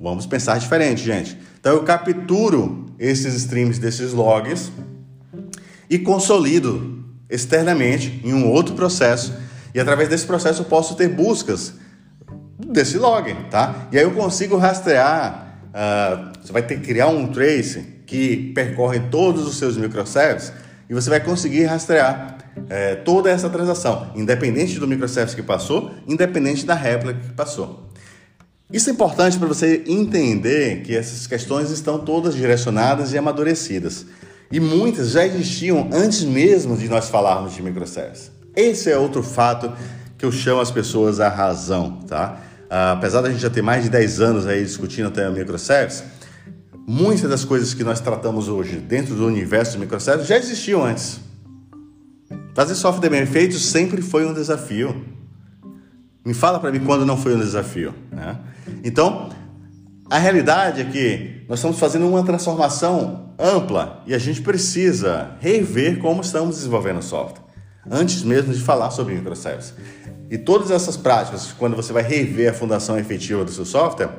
[0.00, 1.38] vamos pensar diferente, gente.
[1.60, 4.72] Então, eu capturo esses streams desses logs
[5.90, 9.32] e consolido externamente em um outro processo.
[9.74, 11.74] E através desse processo eu posso ter buscas
[12.58, 13.88] desse log, tá?
[13.92, 15.58] E aí eu consigo rastrear.
[15.70, 20.52] Uh, você vai ter que criar um trace que percorre todos os seus microservices
[20.88, 26.66] e você vai conseguir rastrear é, toda essa transação, independente do microservice que passou, independente
[26.66, 27.88] da réplica que passou.
[28.72, 34.06] Isso é importante para você entender que essas questões estão todas direcionadas e amadurecidas.
[34.50, 38.30] E muitas já existiam antes mesmo de nós falarmos de microservice.
[38.54, 39.72] Esse é outro fato
[40.18, 42.40] que eu chamo as pessoas à razão, tá?
[42.68, 46.04] Ah, apesar da gente já ter mais de 10 anos aí discutindo até microservice,
[46.92, 51.20] Muitas das coisas que nós tratamos hoje dentro do universo de microservices já existiam antes.
[52.52, 55.04] Fazer software bem feito sempre foi um desafio.
[56.24, 57.94] Me fala para mim quando não foi um desafio.
[58.10, 58.36] Né?
[58.82, 59.30] Então,
[60.10, 66.00] a realidade é que nós estamos fazendo uma transformação ampla e a gente precisa rever
[66.00, 67.44] como estamos desenvolvendo software,
[67.88, 69.74] antes mesmo de falar sobre microservices.
[70.30, 74.10] E todas essas práticas, quando você vai rever a fundação efetiva do seu software,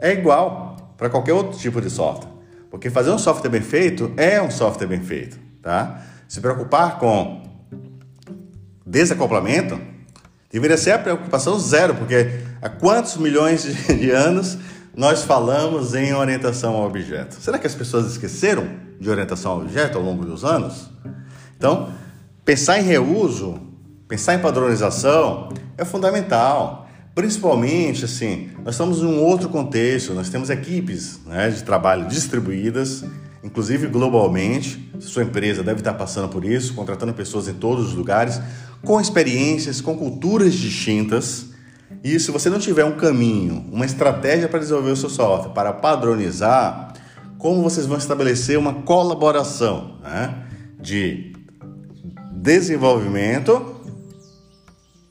[0.00, 2.30] é igual para qualquer outro tipo de software.
[2.70, 6.02] Porque fazer um software bem feito é um software bem feito, tá?
[6.26, 7.42] Se preocupar com
[8.84, 9.80] desacoplamento
[10.50, 14.58] deveria ser a preocupação zero, porque há quantos milhões de anos
[14.96, 17.34] nós falamos em orientação ao objeto?
[17.34, 18.66] Será que as pessoas esqueceram
[18.98, 20.90] de orientação ao objeto ao longo dos anos?
[21.56, 21.90] Então,
[22.46, 23.60] pensar em reuso,
[24.06, 26.88] pensar em padronização é fundamental.
[27.12, 33.04] Principalmente, assim, nós estamos em um outro contexto, nós temos equipes né, de trabalho distribuídas,
[33.42, 34.92] inclusive globalmente.
[35.00, 38.40] Sua empresa deve estar passando por isso, contratando pessoas em todos os lugares,
[38.84, 41.46] com experiências, com culturas distintas.
[42.04, 45.72] E se você não tiver um caminho, uma estratégia para desenvolver o seu software, para
[45.72, 46.92] padronizar,
[47.38, 50.44] como vocês vão estabelecer uma colaboração né,
[50.78, 51.35] de
[52.46, 53.74] desenvolvimento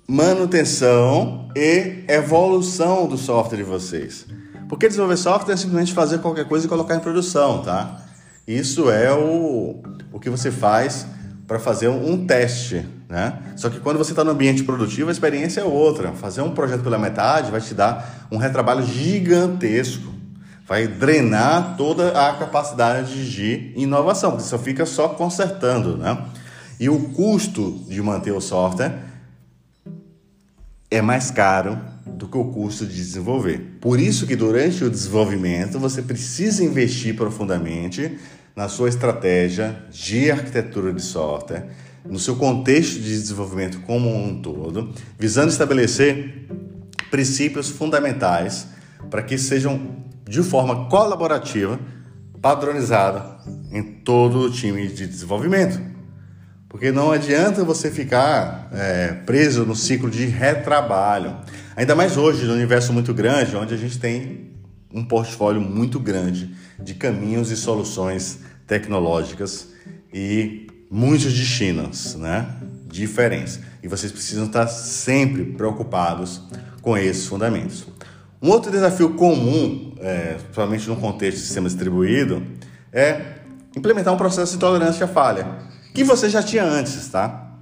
[0.07, 4.25] manutenção e evolução do software de vocês.
[4.69, 8.01] Porque desenvolver software é simplesmente fazer qualquer coisa e colocar em produção, tá?
[8.47, 11.05] Isso é o, o que você faz
[11.45, 13.37] para fazer um, teste, né?
[13.57, 16.13] Só que quando você está no ambiente produtivo, a experiência é outra.
[16.13, 20.13] Fazer um projeto pela metade vai te dar um retrabalho gigantesco.
[20.65, 26.17] Vai drenar toda a capacidade de inovação, porque você só fica só consertando, né?
[26.79, 29.03] E o custo de manter o software
[30.91, 33.77] é mais caro do que o custo de desenvolver.
[33.81, 38.17] Por isso que durante o desenvolvimento você precisa investir profundamente
[38.55, 41.67] na sua estratégia de arquitetura de software,
[42.05, 46.47] no seu contexto de desenvolvimento como um todo, visando estabelecer
[47.11, 48.67] princípios fundamentais
[49.09, 51.79] para que sejam de forma colaborativa,
[52.41, 53.39] padronizada
[53.71, 55.94] em todo o time de desenvolvimento.
[56.75, 61.37] Porque não adianta você ficar é, preso no ciclo de retrabalho.
[61.73, 64.51] Ainda mais hoje, no universo muito grande, onde a gente tem
[64.93, 69.69] um portfólio muito grande de caminhos e soluções tecnológicas
[70.13, 72.45] e muitos destinos, né?
[72.87, 73.57] Diferentes.
[73.81, 76.41] E vocês precisam estar sempre preocupados
[76.81, 77.87] com esses fundamentos.
[78.41, 82.45] Um outro desafio comum, é, principalmente no contexto de sistema distribuído,
[82.91, 83.21] é
[83.77, 87.53] implementar um processo de tolerância à falha que você já tinha antes, tá?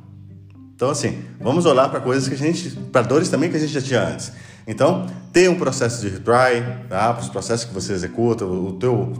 [0.75, 3.71] Então, assim, vamos olhar para coisas que a gente, para dores também que a gente
[3.71, 4.31] já tinha antes.
[4.65, 7.13] Então, tem um processo de retry, tá?
[7.13, 9.13] Para os processos que você executa, o teu,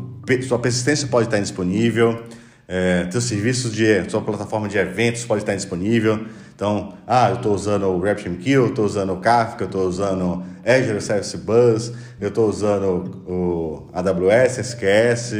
[0.48, 2.24] sua persistência pode estar indisponível,
[2.68, 6.26] é, teu serviço de, sua plataforma de eventos pode estar indisponível.
[6.56, 10.44] Então, ah, eu estou usando o RabbitMQ, eu estou usando o Kafka, eu estou usando
[10.66, 15.34] Azure Service Bus, eu estou usando o AWS, SQS,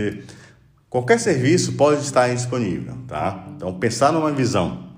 [0.94, 3.48] Qualquer serviço pode estar disponível, tá?
[3.56, 4.90] Então, pensar numa visão,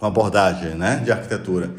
[0.00, 1.74] uma abordagem né, de arquitetura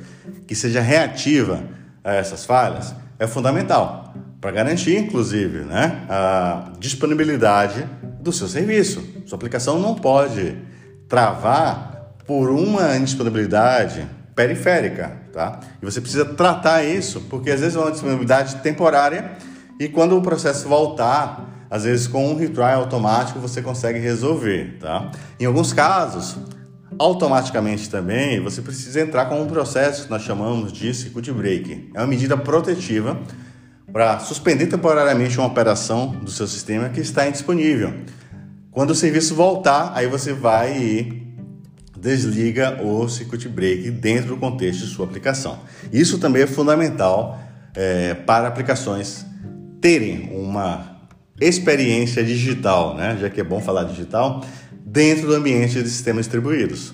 [0.45, 1.63] que seja reativa
[2.03, 7.83] a essas falhas é fundamental para garantir, inclusive, né, a disponibilidade
[8.21, 9.03] do seu serviço.
[9.25, 10.55] Sua aplicação não pode
[11.09, 15.61] travar por uma indisponibilidade periférica, tá?
[15.81, 19.31] E você precisa tratar isso, porque às vezes é uma disponibilidade temporária
[19.79, 25.11] e quando o processo voltar às vezes com um retry automático você consegue resolver, tá?
[25.39, 26.37] Em alguns casos,
[26.97, 31.91] automaticamente também você precisa entrar com um processo que nós chamamos de circuit break.
[31.93, 33.19] É uma medida protetiva
[33.91, 37.93] para suspender temporariamente uma operação do seu sistema que está indisponível.
[38.71, 41.27] Quando o serviço voltar, aí você vai e
[41.99, 45.59] desliga o circuit break dentro do contexto de sua aplicação.
[45.91, 47.39] Isso também é fundamental
[47.75, 49.25] é, para aplicações
[49.81, 50.96] terem uma
[51.39, 53.17] experiência digital, né?
[53.19, 54.43] já que é bom falar digital,
[54.85, 56.93] dentro do ambiente de sistemas distribuídos.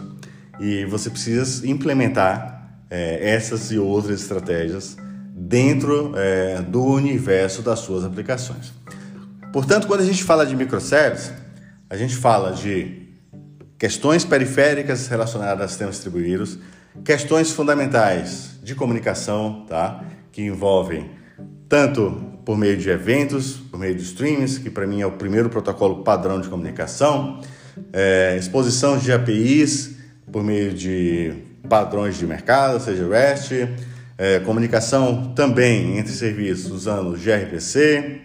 [0.59, 4.97] E você precisa implementar é, essas e outras estratégias
[5.35, 8.73] dentro é, do universo das suas aplicações.
[9.51, 11.31] Portanto, quando a gente fala de microservices,
[11.89, 13.03] a gente fala de
[13.77, 16.57] questões periféricas relacionadas a sistemas distribuídos,
[17.03, 20.03] questões fundamentais de comunicação, tá?
[20.31, 21.11] que envolvem
[21.67, 25.49] tanto por meio de eventos, por meio de streams, que para mim é o primeiro
[25.49, 27.39] protocolo padrão de comunicação,
[27.91, 29.95] é, exposição de APIs
[30.31, 31.33] por meio de
[31.67, 33.69] padrões de mercado, seja REST,
[34.17, 38.21] é, comunicação também entre serviços usando gRPC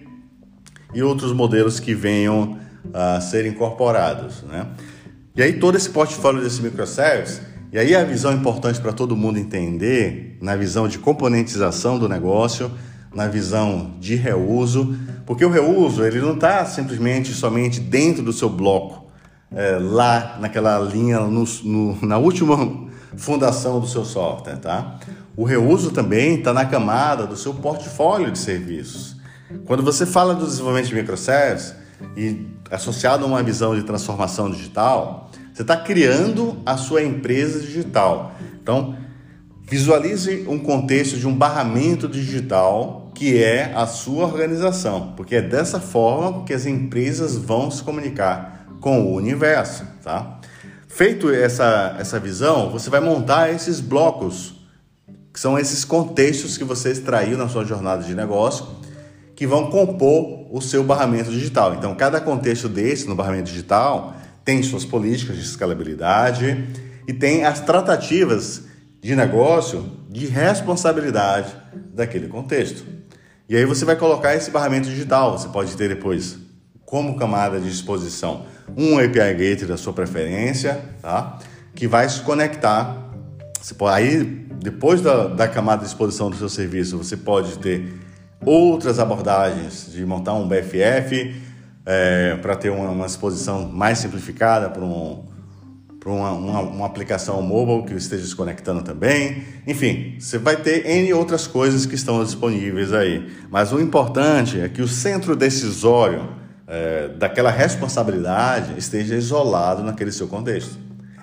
[0.94, 2.58] e outros modelos que venham
[2.92, 4.42] a ser incorporados.
[4.42, 4.66] Né?
[5.36, 7.40] E aí todo esse portfólio desse microservice,
[7.72, 12.70] e aí a visão importante para todo mundo entender, na visão de componentização do negócio,
[13.18, 14.96] na visão de reuso,
[15.26, 19.10] porque o reuso ele não está simplesmente somente dentro do seu bloco,
[19.52, 22.56] é, lá naquela linha, no, no, na última
[23.18, 25.00] fundação do seu software, tá?
[25.36, 29.16] O reuso também está na camada do seu portfólio de serviços.
[29.66, 31.74] Quando você fala do desenvolvimento de microservices
[32.16, 38.32] e associado a uma visão de transformação digital, você está criando a sua empresa digital.
[38.62, 38.94] Então,
[39.70, 45.80] Visualize um contexto de um barramento digital que é a sua organização, porque é dessa
[45.80, 50.38] forma que as empresas vão se comunicar com o universo, tá?
[50.86, 54.54] Feito essa, essa visão, você vai montar esses blocos,
[55.32, 58.68] que são esses contextos que você extraiu na sua jornada de negócio,
[59.34, 61.74] que vão compor o seu barramento digital.
[61.74, 64.14] Então, cada contexto desse no barramento digital
[64.44, 66.68] tem suas políticas de escalabilidade
[67.08, 68.62] e tem as tratativas
[69.00, 71.52] de negócio de responsabilidade
[71.92, 72.97] daquele contexto.
[73.48, 75.38] E aí você vai colocar esse barramento digital.
[75.38, 76.36] Você pode ter depois,
[76.84, 78.44] como camada de exposição,
[78.76, 81.38] um API Gateway da sua preferência, tá?
[81.74, 83.10] que vai se conectar.
[83.60, 84.24] Você pode, aí,
[84.60, 87.90] depois da, da camada de exposição do seu serviço, você pode ter
[88.44, 91.40] outras abordagens de montar um BFF
[91.86, 95.24] é, para ter uma, uma exposição mais simplificada para um
[96.08, 99.42] para uma, uma, uma, aplicação mobile que esteja se conectando também.
[99.66, 103.30] Enfim, você vai ter N outras coisas que estão disponíveis aí.
[103.50, 106.30] Mas o importante é que o centro decisório
[106.66, 110.78] é, daquela responsabilidade esteja isolado naquele seu contexto.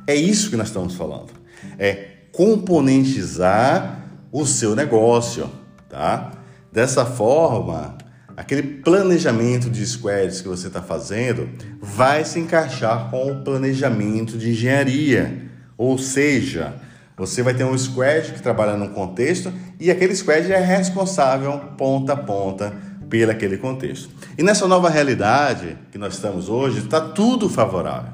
[0.06, 1.32] É isso que nós estamos falando.
[1.80, 5.50] É componentizar o seu negócio,
[5.90, 6.32] tá?
[6.72, 7.98] Dessa forma,
[8.36, 11.50] aquele planejamento de squads que você está fazendo
[11.82, 15.44] vai se encaixar com o planejamento de engenharia.
[15.78, 16.76] Ou seja,
[17.18, 22.14] você vai ter um squad que trabalha num contexto e aquele squad é responsável ponta
[22.14, 22.74] a ponta
[23.10, 24.10] pelo aquele contexto.
[24.38, 28.12] E nessa nova realidade que nós estamos hoje, está tudo favorável.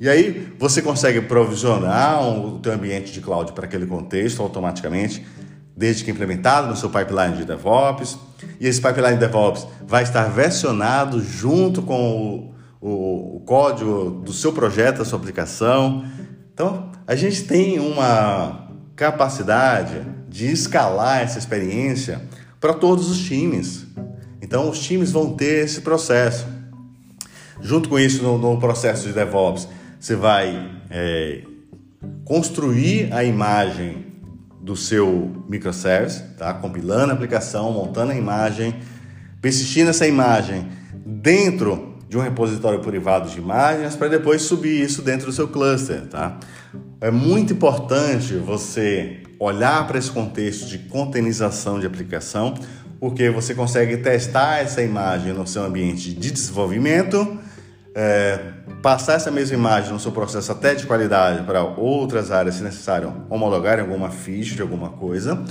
[0.00, 5.26] E aí você consegue provisionar o teu ambiente de cloud para aquele contexto automaticamente,
[5.78, 8.18] desde que implementado no seu pipeline de DevOps
[8.58, 14.52] e esse pipeline DevOps vai estar versionado junto com o, o, o código do seu
[14.52, 16.04] projeto, da sua aplicação.
[16.52, 22.22] Então, a gente tem uma capacidade de escalar essa experiência
[22.60, 23.86] para todos os times.
[24.42, 26.44] Então, os times vão ter esse processo.
[27.60, 29.68] Junto com isso, no, no processo de DevOps,
[30.00, 31.42] você vai é,
[32.24, 34.07] construir a imagem
[34.68, 36.52] do seu microservice, tá?
[36.52, 38.74] compilando a aplicação, montando a imagem,
[39.40, 40.68] persistindo essa imagem
[41.06, 46.02] dentro de um repositório privado de imagens para depois subir isso dentro do seu cluster.
[46.08, 46.38] Tá?
[47.00, 52.52] É muito importante você olhar para esse contexto de containerização de aplicação,
[53.00, 57.38] porque você consegue testar essa imagem no seu ambiente de desenvolvimento
[58.00, 58.38] é,
[58.80, 63.12] passar essa mesma imagem no seu processo até de qualidade para outras áreas, se necessário,
[63.28, 65.42] homologar alguma ficha de alguma coisa.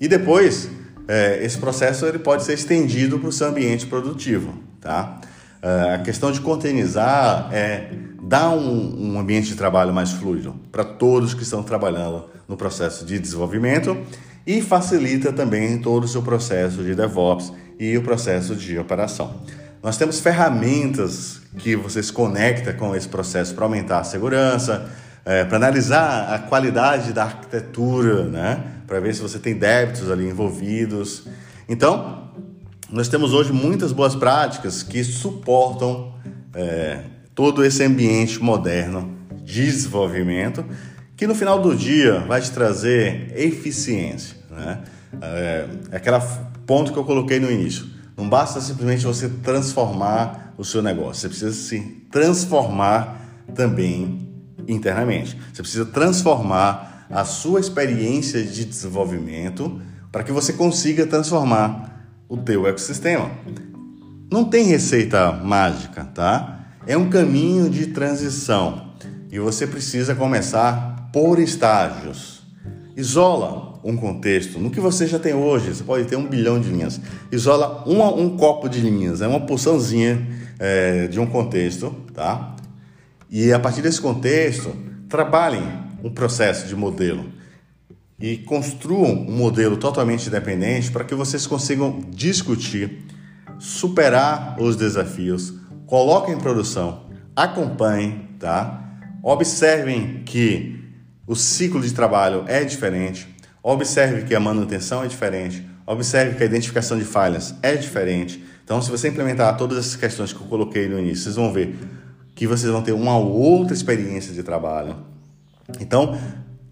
[0.00, 0.68] E depois,
[1.06, 4.54] é, esse processo ele pode ser estendido para o seu ambiente produtivo.
[4.80, 5.20] Tá?
[5.62, 10.82] É, a questão de containerizar é dar um, um ambiente de trabalho mais fluido para
[10.82, 13.96] todos que estão trabalhando no processo de desenvolvimento
[14.44, 19.42] e facilita também todo o seu processo de DevOps e o processo de operação.
[19.84, 24.90] Nós temos ferramentas que você se conecta com esse processo para aumentar a segurança,
[25.26, 28.64] é, para analisar a qualidade da arquitetura, né?
[28.86, 31.24] para ver se você tem débitos ali envolvidos.
[31.68, 32.30] Então,
[32.90, 36.14] nós temos hoje muitas boas práticas que suportam
[36.54, 37.00] é,
[37.34, 40.64] todo esse ambiente moderno de desenvolvimento,
[41.14, 44.34] que no final do dia vai te trazer eficiência.
[44.50, 44.78] Né?
[45.20, 46.16] É, é aquele
[46.64, 47.92] ponto que eu coloquei no início.
[48.16, 53.20] Não basta simplesmente você transformar o seu negócio, você precisa se transformar
[53.54, 54.28] também
[54.68, 55.38] internamente.
[55.52, 62.66] Você precisa transformar a sua experiência de desenvolvimento para que você consiga transformar o teu
[62.66, 63.30] ecossistema.
[64.30, 66.66] Não tem receita mágica, tá?
[66.86, 68.92] É um caminho de transição
[69.30, 72.42] e você precisa começar por estágios.
[72.96, 75.74] Isola um contexto no que você já tem hoje.
[75.74, 77.00] Você pode ter um bilhão de linhas.
[77.30, 80.26] Isola um, um copo de linhas, é uma porçãozinha
[80.58, 82.56] é, de um contexto, tá?
[83.30, 84.74] E a partir desse contexto,
[85.08, 85.62] trabalhem
[86.02, 87.26] um processo de modelo
[88.18, 93.04] e construam um modelo totalmente independente para que vocês consigam discutir,
[93.58, 95.54] superar os desafios
[95.86, 97.06] coloquem em produção,
[97.36, 98.82] acompanhem, tá?
[99.22, 100.82] Observem que
[101.26, 103.33] o ciclo de trabalho é diferente,
[103.66, 108.44] observe que a manutenção é diferente, observe que a identificação de falhas é diferente.
[108.62, 111.74] Então, se você implementar todas essas questões que eu coloquei no início, vocês vão ver
[112.34, 114.96] que vocês vão ter uma outra experiência de trabalho.
[115.80, 116.18] Então,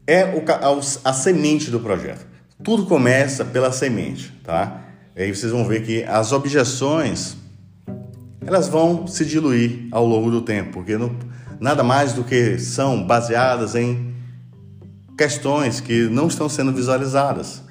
[0.07, 2.27] é o, a, a semente do projeto.
[2.63, 4.83] Tudo começa pela semente, tá?
[5.17, 7.37] E aí vocês vão ver que as objeções
[8.45, 11.15] elas vão se diluir ao longo do tempo, porque não,
[11.61, 14.12] nada mais do que são baseadas em
[15.23, 17.63] questões que não estão sendo visualizadas.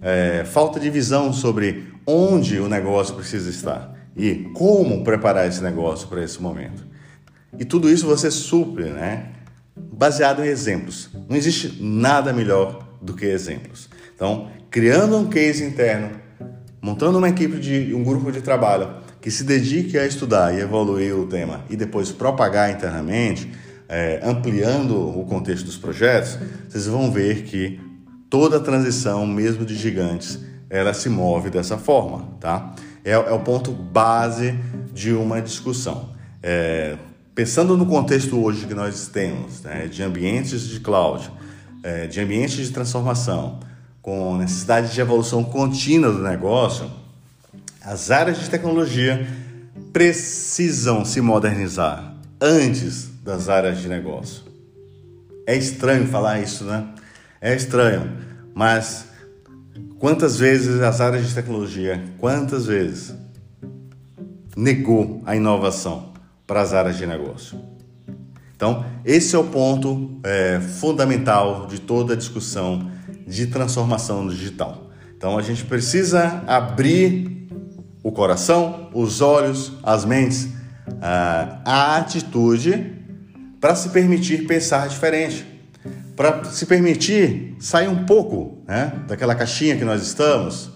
[0.00, 6.06] É, falta de visão sobre onde o negócio precisa estar e como preparar esse negócio
[6.06, 6.86] para esse momento.
[7.58, 9.32] E tudo isso você supre, né?
[9.74, 11.10] Baseado em exemplos.
[11.28, 13.88] Não existe nada melhor do que exemplos.
[14.14, 16.10] Então, criando um case interno,
[16.80, 18.88] montando uma equipe de um grupo de trabalho
[19.20, 23.50] que se dedique a estudar e evoluir o tema e depois propagar internamente,
[23.90, 26.38] é, ampliando o contexto dos projetos,
[26.68, 27.80] vocês vão ver que
[28.30, 30.38] toda a transição, mesmo de gigantes,
[30.70, 32.72] ela se move dessa forma, tá?
[33.04, 34.56] É, é o ponto base
[34.94, 36.10] de uma discussão.
[36.40, 36.96] É,
[37.34, 41.28] pensando no contexto hoje que nós temos, né, de ambientes de cloud,
[41.82, 43.58] é, de ambientes de transformação,
[44.00, 46.88] com necessidade de evolução contínua do negócio,
[47.82, 49.26] as áreas de tecnologia
[49.92, 52.09] precisam se modernizar
[52.40, 54.44] antes das áreas de negócio.
[55.46, 56.88] É estranho falar isso, né?
[57.40, 58.12] É estranho,
[58.54, 59.06] mas
[59.98, 63.14] quantas vezes as áreas de tecnologia, quantas vezes
[64.56, 66.12] negou a inovação
[66.46, 67.58] para as áreas de negócio?
[68.54, 72.90] Então, esse é o ponto é, fundamental de toda a discussão
[73.26, 74.90] de transformação digital.
[75.16, 77.48] Então, a gente precisa abrir
[78.02, 80.48] o coração, os olhos, as mentes,
[81.00, 83.00] a atitude
[83.60, 85.46] para se permitir pensar diferente,
[86.16, 90.70] para se permitir sair um pouco né, daquela caixinha que nós estamos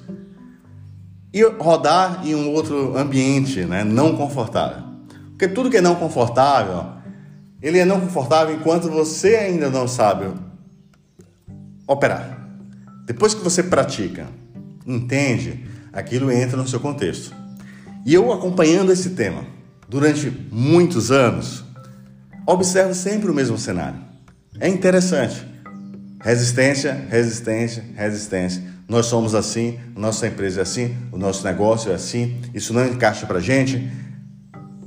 [1.33, 4.85] e rodar em um outro ambiente né, não confortável.
[5.31, 6.93] Porque tudo que é não confortável,
[7.61, 10.27] ele é não confortável enquanto você ainda não sabe
[11.89, 12.47] operar.
[13.07, 14.29] Depois que você pratica,
[14.87, 17.35] entende, aquilo entra no seu contexto.
[18.07, 19.53] E eu acompanhando esse tema
[19.95, 21.62] durante muitos anos,
[22.45, 24.01] observo sempre o mesmo cenário.
[24.59, 25.47] É interessante.
[26.20, 28.61] Resistência, resistência, resistência.
[28.88, 33.24] Nós somos assim, nossa empresa é assim, o nosso negócio é assim, isso não encaixa
[33.24, 33.88] para gente.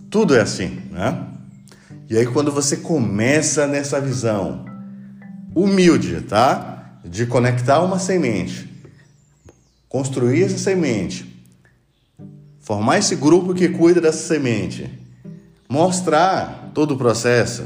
[0.10, 1.26] Tudo é assim, né?
[2.10, 4.66] E aí quando você começa nessa visão
[5.55, 6.99] humilde, tá?
[7.05, 8.68] De conectar uma semente
[9.88, 11.37] construir essa semente,
[12.68, 14.91] formar esse grupo que cuida dessa semente,
[15.70, 17.65] mostrar todo o processo,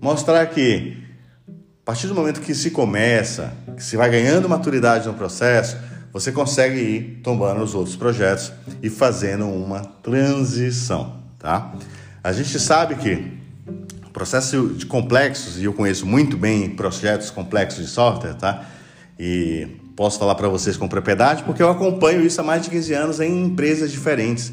[0.00, 1.02] mostrar que
[1.48, 5.76] a partir do momento que se começa, que se vai ganhando maturidade no processo,
[6.12, 11.74] você consegue ir tombando os outros projetos e fazendo uma transição, tá?
[12.22, 13.32] A gente sabe que
[14.06, 18.64] o processo de complexos, e eu conheço muito bem projetos complexos de software, tá?
[19.18, 22.92] E posso falar para vocês com propriedade porque eu acompanho isso há mais de 15
[22.92, 24.52] anos em empresas diferentes,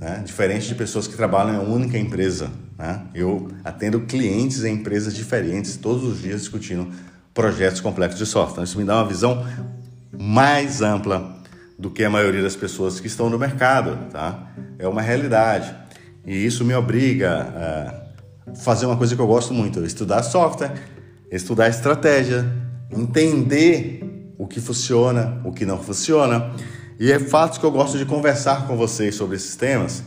[0.00, 0.20] né?
[0.26, 2.50] diferente de pessoas que trabalham em uma única empresa.
[2.76, 3.00] Né?
[3.14, 6.88] Eu atendo clientes em empresas diferentes todos os dias discutindo
[7.32, 8.52] projetos complexos de software.
[8.52, 9.46] Então, isso me dá uma visão
[10.12, 11.36] mais ampla
[11.78, 13.96] do que a maioria das pessoas que estão no mercado.
[14.10, 14.48] Tá?
[14.78, 15.74] É uma realidade.
[16.26, 18.04] E isso me obriga
[18.46, 20.72] a fazer uma coisa que eu gosto muito: estudar software,
[21.30, 22.46] estudar estratégia,
[22.90, 24.03] entender
[24.38, 26.52] o que funciona, o que não funciona.
[26.98, 30.02] E é fato que eu gosto de conversar com vocês sobre esses temas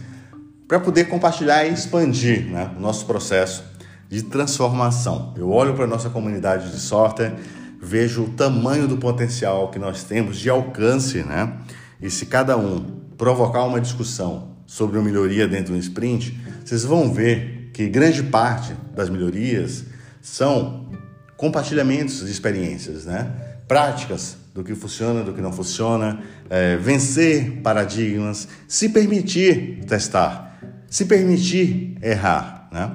[0.68, 3.64] para poder compartilhar e expandir né, o nosso processo
[4.10, 5.34] de transformação.
[5.38, 7.36] Eu olho para a nossa comunidade de software,
[7.82, 11.58] vejo o tamanho do potencial que nós temos de alcance, né?
[12.02, 12.84] E se cada um
[13.18, 18.74] provocar uma discussão sobre uma melhoria dentro do sprint, vocês vão ver que grande parte
[18.96, 19.86] das melhorias
[20.22, 20.90] são
[21.36, 23.32] compartilhamentos de experiências, né?
[23.68, 30.60] Práticas do que funciona, do que não funciona, é, vencer paradigmas, se permitir testar,
[30.90, 32.92] se permitir errar, né?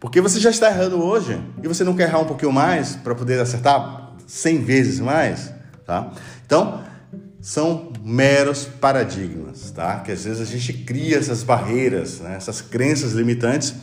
[0.00, 3.14] Porque você já está errando hoje e você não quer errar um pouquinho mais para
[3.14, 5.52] poder acertar 100 vezes mais,
[5.86, 6.12] tá?
[6.46, 6.84] Então,
[7.40, 10.00] são meros paradigmas, tá?
[10.00, 12.34] Que às vezes a gente cria essas barreiras, né?
[12.36, 13.74] essas crenças limitantes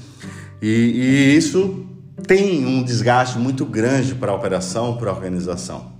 [0.62, 1.86] e, e isso
[2.28, 5.95] tem um desgaste muito grande para a operação, para a organização.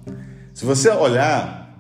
[0.56, 1.78] Se você olhar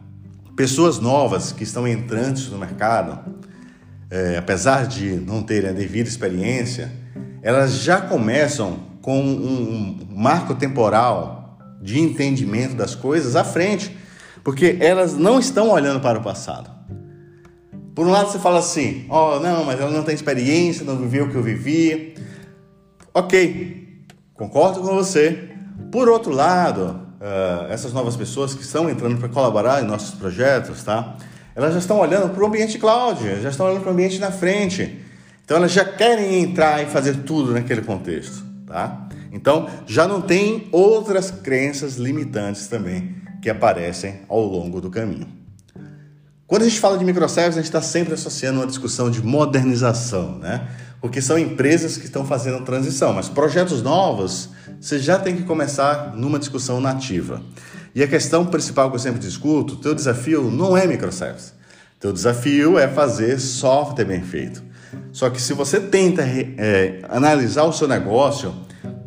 [0.53, 3.33] pessoas novas que estão entrantes no mercado,
[4.11, 6.91] é, apesar de não terem a devida experiência,
[7.41, 13.95] elas já começam com um, um marco temporal de entendimento das coisas à frente,
[14.43, 16.69] porque elas não estão olhando para o passado.
[17.95, 20.97] Por um lado você fala assim, ó, oh, não, mas ela não tem experiência, não
[20.97, 22.15] viveu o que eu vivi.
[23.13, 24.03] Ok,
[24.33, 25.49] concordo com você.
[25.93, 30.83] Por outro lado, uh, essas novas pessoas que estão entrando para colaborar em nossos projetos,
[30.83, 31.15] tá?
[31.55, 34.31] Elas já estão olhando para o ambiente cloud, já estão olhando para o ambiente na
[34.31, 34.99] frente.
[35.43, 39.07] Então elas já querem entrar e fazer tudo naquele contexto, tá?
[39.31, 45.27] Então já não tem outras crenças limitantes também que aparecem ao longo do caminho.
[46.47, 50.37] Quando a gente fala de microservices, a gente está sempre associando uma discussão de modernização,
[50.37, 50.67] né?
[51.01, 54.49] Porque são empresas que estão fazendo transição, mas projetos novos
[54.85, 57.41] você já tem que começar numa discussão nativa.
[57.95, 61.53] E a questão principal que eu sempre discuto, teu desafio não é microservice.
[61.99, 64.61] Teu desafio é fazer software bem feito.
[65.11, 68.53] Só que se você tenta é, analisar o seu negócio,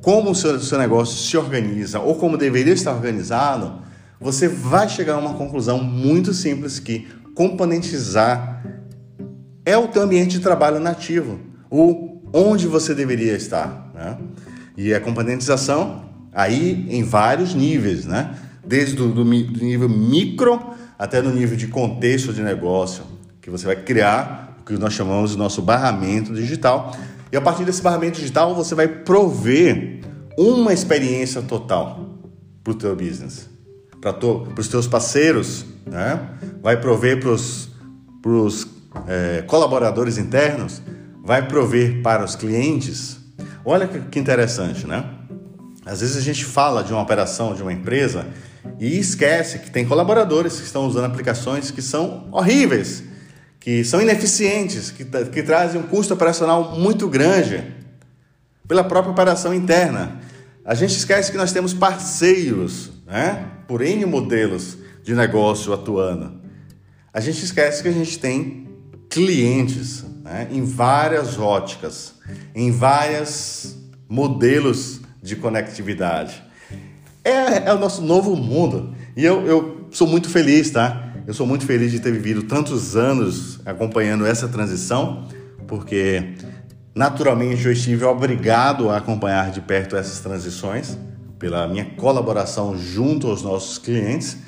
[0.02, 3.80] como o seu, seu negócio se organiza ou como deveria estar organizado,
[4.20, 7.06] você vai chegar a uma conclusão muito simples que
[7.36, 8.64] componentizar
[9.64, 11.38] é o teu ambiente de trabalho nativo,
[11.70, 13.92] ou onde você deveria estar.
[13.94, 14.18] Né?
[14.78, 18.38] E a componentização aí em vários níveis, né?
[18.64, 20.60] Desde o do, nível micro
[20.96, 23.02] até no nível de contexto de negócio,
[23.40, 26.96] que você vai criar o que nós chamamos de nosso barramento digital.
[27.32, 30.00] E a partir desse barramento digital, você vai prover
[30.38, 32.20] uma experiência total
[32.62, 33.50] para o teu business,
[34.00, 34.16] para
[34.60, 36.20] os teus parceiros, né?
[36.62, 37.30] vai prover para
[38.30, 38.68] os
[39.08, 40.80] é, colaboradores internos,
[41.24, 43.17] vai prover para os clientes,
[43.70, 45.04] Olha que interessante, né?
[45.84, 48.26] Às vezes a gente fala de uma operação de uma empresa
[48.80, 53.02] e esquece que tem colaboradores que estão usando aplicações que são horríveis,
[53.60, 57.62] que são ineficientes, que, que trazem um custo operacional muito grande
[58.66, 60.18] pela própria operação interna.
[60.64, 63.50] A gente esquece que nós temos parceiros, né?
[63.66, 66.40] Por N modelos de negócio atuando.
[67.12, 68.66] A gente esquece que a gente tem
[69.10, 70.48] clientes né?
[70.50, 72.18] em várias óticas
[72.54, 73.76] em vários
[74.08, 76.42] modelos de conectividade.
[77.24, 78.94] É, é, o nosso novo mundo.
[79.16, 81.12] E eu, eu sou muito feliz, tá?
[81.26, 85.28] Eu sou muito feliz de ter vivido tantos anos acompanhando essa transição,
[85.66, 86.34] porque
[86.94, 90.96] naturalmente eu estive obrigado a acompanhar de perto essas transições,
[91.38, 94.38] pela minha colaboração junto aos nossos clientes.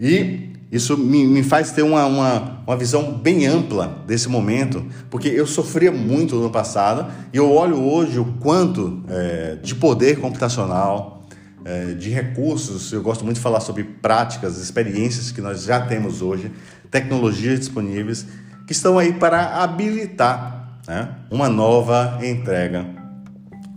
[0.00, 5.28] E isso me, me faz ter uma, uma, uma visão bem ampla desse momento, porque
[5.28, 11.24] eu sofria muito no passado e eu olho hoje o quanto é, de poder computacional,
[11.64, 16.20] é, de recursos, eu gosto muito de falar sobre práticas, experiências que nós já temos
[16.20, 16.50] hoje,
[16.90, 18.26] tecnologias disponíveis,
[18.66, 22.86] que estão aí para habilitar né, uma nova entrega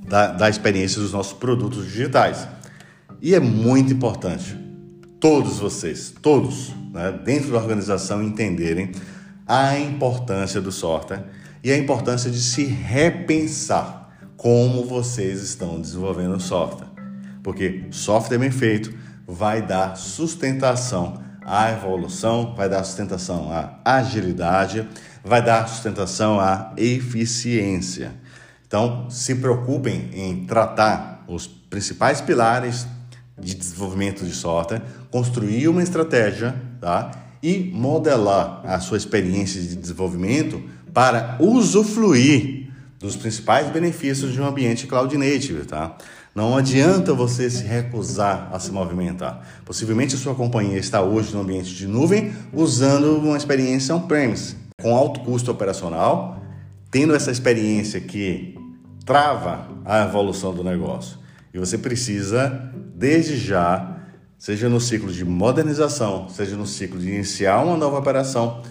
[0.07, 2.47] da, da experiência dos nossos produtos digitais.
[3.21, 4.57] E é muito importante
[5.19, 8.91] todos vocês, todos, né, dentro da organização, entenderem
[9.47, 11.23] a importância do software
[11.63, 16.87] e a importância de se repensar como vocês estão desenvolvendo o software.
[17.41, 18.93] Porque software bem feito
[19.27, 24.87] vai dar sustentação à evolução, vai dar sustentação à agilidade,
[25.23, 28.11] vai dar sustentação à eficiência.
[28.67, 32.85] Então, se preocupem em tratar os principais pilares
[33.41, 34.81] de desenvolvimento de software,
[35.11, 37.11] construir uma estratégia tá?
[37.41, 40.61] e modelar a sua experiência de desenvolvimento
[40.93, 42.69] para usufruir
[42.99, 45.65] dos principais benefícios de um ambiente cloud native.
[45.65, 45.95] Tá?
[46.35, 49.41] Não adianta você se recusar a se movimentar.
[49.65, 54.95] Possivelmente a sua companhia está hoje no ambiente de nuvem usando uma experiência on-premise, com
[54.95, 56.41] alto custo operacional,
[56.91, 58.55] tendo essa experiência que
[59.05, 61.17] trava a evolução do negócio.
[61.53, 63.97] E você precisa, desde já,
[64.37, 68.61] seja no ciclo de modernização, seja no ciclo de iniciar uma nova operação,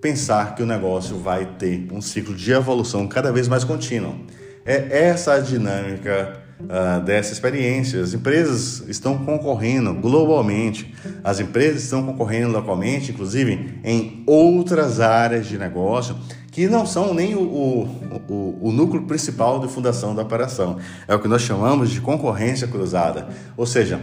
[0.00, 4.26] pensar que o negócio vai ter um ciclo de evolução cada vez mais contínuo.
[4.64, 8.00] É essa a dinâmica uh, dessa experiência.
[8.00, 10.92] As empresas estão concorrendo globalmente,
[11.22, 16.16] as empresas estão concorrendo localmente, inclusive em outras áreas de negócio
[16.52, 20.76] que não são nem o, o, o, núcleo principal de fundação da operação.
[21.08, 23.26] É o que nós chamamos de concorrência cruzada.
[23.56, 23.98] Ou seja,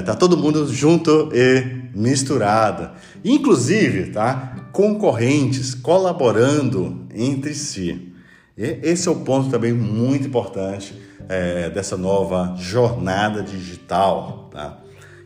[0.00, 2.90] está é, todo mundo junto e misturado.
[3.24, 4.56] Inclusive, tá?
[4.72, 8.12] concorrentes colaborando entre si.
[8.58, 14.50] E esse é o ponto também muito importante é, dessa nova jornada digital.
[14.52, 14.80] Tá?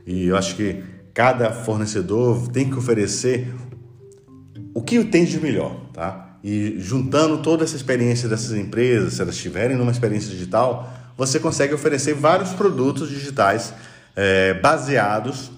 [0.07, 0.83] E eu acho que
[1.15, 3.55] cada fornecedor tem que oferecer
[4.75, 5.75] o que tem de melhor.
[5.95, 6.28] Tá?
[6.43, 11.75] E juntando toda essa experiência dessas empresas, se elas estiverem numa experiência digital, você consegue
[11.75, 13.75] oferecer vários produtos digitais
[14.15, 15.51] é, baseados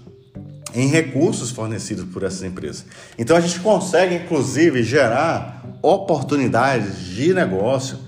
[0.74, 2.86] em recursos fornecidos por essas empresas.
[3.18, 7.98] Então a gente consegue, inclusive, gerar oportunidades de negócio.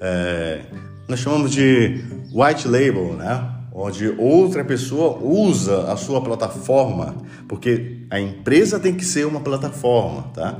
[0.00, 0.62] É,
[1.08, 3.54] nós chamamos de white label, né?
[3.72, 7.14] onde outra pessoa usa a sua plataforma,
[7.46, 10.58] porque a empresa tem que ser uma plataforma, tá?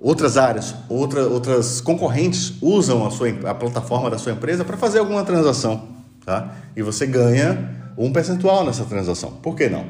[0.00, 4.98] Outras áreas, outra, outras concorrentes usam a, sua, a plataforma da sua empresa para fazer
[4.98, 5.88] alguma transação,
[6.24, 6.54] tá?
[6.74, 9.32] E você ganha um percentual nessa transação.
[9.42, 9.86] Por que não?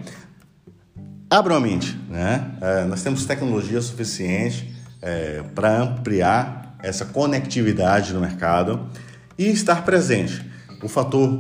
[1.29, 2.51] Abra uma mente, né?
[2.61, 8.89] É, nós temos tecnologia suficiente é, para ampliar essa conectividade no mercado
[9.39, 10.45] e estar presente.
[10.83, 11.39] O fator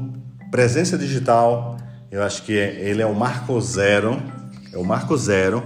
[0.50, 1.76] presença digital,
[2.10, 4.22] eu acho que ele é o marco zero,
[4.72, 5.62] é o marco zero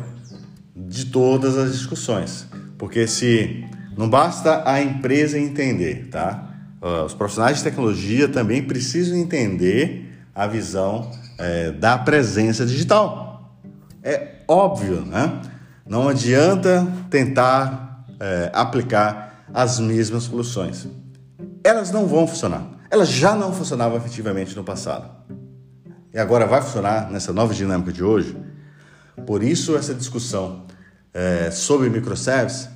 [0.75, 2.47] de todas as discussões.
[2.79, 3.65] Porque se
[3.97, 6.51] não basta a empresa entender, tá?
[7.07, 13.59] Os profissionais de tecnologia também precisam entender a visão é, da presença digital.
[14.03, 15.41] É óbvio, né?
[15.87, 20.87] Não adianta tentar é, aplicar as mesmas soluções.
[21.63, 22.67] Elas não vão funcionar.
[22.91, 25.09] Elas já não funcionavam efetivamente no passado.
[26.13, 28.37] E agora vai funcionar nessa nova dinâmica de hoje.
[29.27, 30.65] Por isso essa discussão
[31.15, 32.69] é, sobre microservices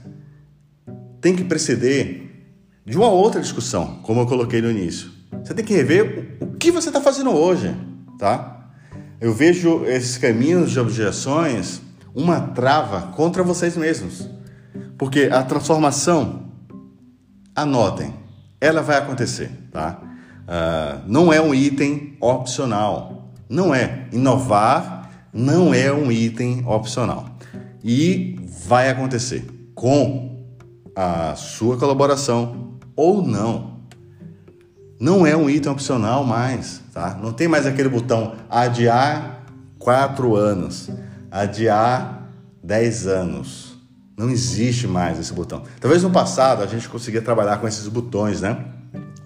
[1.20, 2.46] tem que preceder
[2.86, 5.10] de uma outra discussão, como eu coloquei no início.
[5.44, 7.74] Você tem que rever o que você está fazendo hoje,
[8.18, 8.70] tá?
[9.20, 11.82] Eu vejo esses caminhos de objeções
[12.14, 14.28] uma trava contra vocês mesmos,
[14.96, 16.46] porque a transformação,
[17.54, 18.14] anotem,
[18.60, 20.00] ela vai acontecer, tá?
[20.48, 24.06] Uh, não é um item opcional, não é.
[24.12, 27.38] Inovar não é um item opcional
[27.82, 28.36] e
[28.68, 30.44] vai acontecer com
[30.94, 33.78] a sua colaboração ou não.
[35.00, 37.16] Não é um item opcional mais, tá?
[37.22, 39.44] Não tem mais aquele botão adiar
[39.78, 40.90] quatro anos,
[41.30, 42.28] adiar
[42.62, 43.78] dez anos.
[44.16, 45.62] Não existe mais esse botão.
[45.80, 48.64] Talvez no passado a gente conseguia trabalhar com esses botões, né?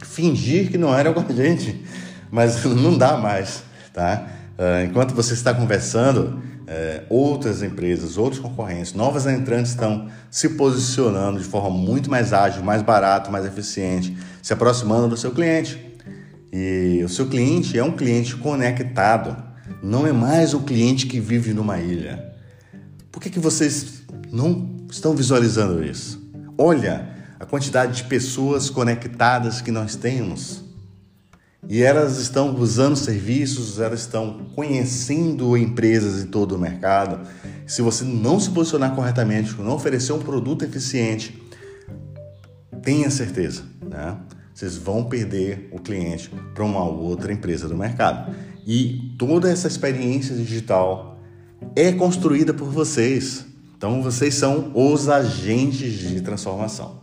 [0.04, 1.82] Fingir que não era com a gente,
[2.30, 3.62] mas não dá mais,
[3.94, 4.26] tá?
[4.58, 6.42] Ah, enquanto você está conversando,
[6.74, 12.64] é, outras empresas, outros concorrentes, novas entrantes estão se posicionando de forma muito mais ágil,
[12.64, 15.78] mais barato, mais eficiente, se aproximando do seu cliente.
[16.50, 19.36] E o seu cliente é um cliente conectado,
[19.82, 22.32] não é mais o cliente que vive numa ilha.
[23.10, 26.26] Por que, que vocês não estão visualizando isso?
[26.56, 27.06] Olha
[27.38, 30.64] a quantidade de pessoas conectadas que nós temos.
[31.68, 37.26] E elas estão usando serviços, elas estão conhecendo empresas em todo o mercado.
[37.66, 41.40] Se você não se posicionar corretamente, não oferecer um produto eficiente,
[42.82, 44.18] tenha certeza, né?
[44.52, 48.34] Vocês vão perder o cliente para uma outra empresa do mercado.
[48.66, 51.18] E toda essa experiência digital
[51.74, 53.46] é construída por vocês.
[53.76, 57.00] Então vocês são os agentes de transformação.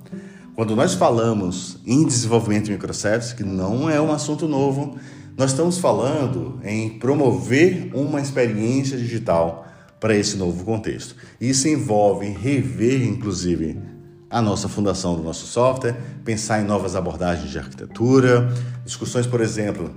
[0.59, 4.97] Quando nós falamos em desenvolvimento de microservices, que não é um assunto novo,
[5.37, 9.65] nós estamos falando em promover uma experiência digital
[10.01, 11.15] para esse novo contexto.
[11.39, 13.79] Isso envolve rever, inclusive,
[14.29, 15.95] a nossa fundação do nosso software,
[16.25, 18.53] pensar em novas abordagens de arquitetura,
[18.83, 19.95] discussões, por exemplo,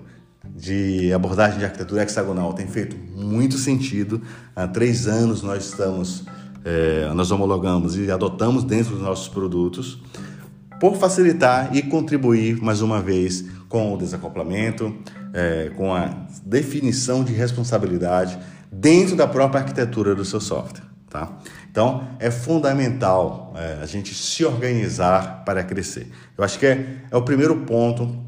[0.55, 4.23] de abordagem de arquitetura hexagonal tem feito muito sentido.
[4.55, 6.23] Há três anos nós estamos,
[6.65, 10.01] é, nós homologamos e adotamos dentro dos nossos produtos
[10.83, 14.93] por facilitar e contribuir mais uma vez com o desacoplamento,
[15.33, 18.37] é, com a definição de responsabilidade
[18.69, 20.83] dentro da própria arquitetura do seu software.
[21.09, 21.39] Tá?
[21.71, 26.11] Então, é fundamental é, a gente se organizar para crescer.
[26.37, 28.19] Eu acho que é, é o primeiro ponto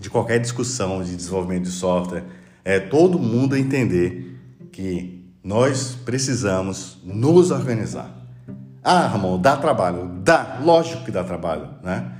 [0.00, 2.24] de qualquer discussão de desenvolvimento de software,
[2.64, 4.40] é todo mundo entender
[4.72, 8.21] que nós precisamos nos organizar.
[8.82, 10.20] Ah, Ramon, dá trabalho.
[10.22, 12.12] Dá, lógico que dá trabalho, né?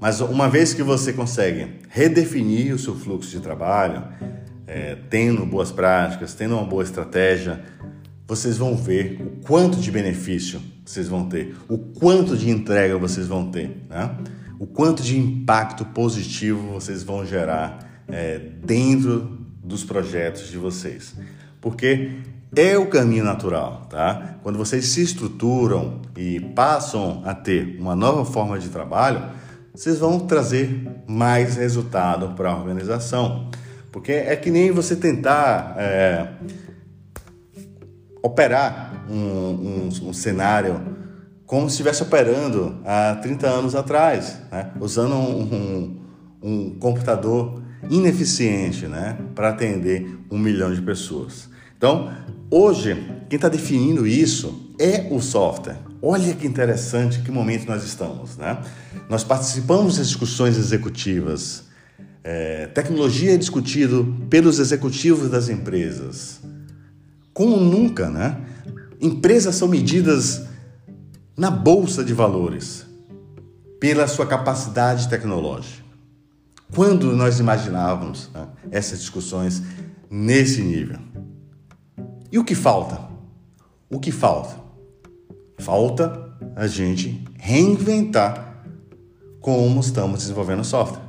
[0.00, 4.04] Mas uma vez que você consegue redefinir o seu fluxo de trabalho,
[4.66, 7.60] é, tendo boas práticas, tendo uma boa estratégia,
[8.26, 13.26] vocês vão ver o quanto de benefício vocês vão ter, o quanto de entrega vocês
[13.26, 14.16] vão ter, né?
[14.58, 21.14] o quanto de impacto positivo vocês vão gerar é, dentro dos projetos de vocês.
[21.60, 22.10] Porque
[22.54, 24.36] é o caminho natural, tá?
[24.42, 29.22] Quando vocês se estruturam e passam a ter uma nova forma de trabalho,
[29.74, 33.48] vocês vão trazer mais resultado para a organização.
[33.92, 36.28] Porque é que nem você tentar é,
[38.22, 40.80] operar um, um, um, cenário
[41.46, 44.70] como se estivesse operando há 30 anos atrás, né?
[44.80, 46.00] usando um,
[46.42, 49.18] um computador ineficiente né?
[49.34, 51.49] para atender um milhão de pessoas.
[51.80, 52.12] Então,
[52.50, 52.94] hoje,
[53.30, 55.78] quem está definindo isso é o software.
[56.02, 58.36] Olha que interessante que momento nós estamos.
[58.36, 58.62] Né?
[59.08, 61.64] Nós participamos das discussões executivas.
[62.22, 66.42] É, tecnologia é discutido pelos executivos das empresas.
[67.32, 68.38] Como nunca, né?
[69.00, 70.42] Empresas são medidas
[71.34, 72.84] na bolsa de valores
[73.80, 75.82] pela sua capacidade tecnológica.
[76.74, 79.62] Quando nós imaginávamos né, essas discussões
[80.10, 81.09] nesse nível?
[82.32, 83.00] E o que falta?
[83.90, 84.54] O que falta?
[85.58, 88.64] Falta a gente reinventar
[89.40, 91.02] como estamos desenvolvendo software.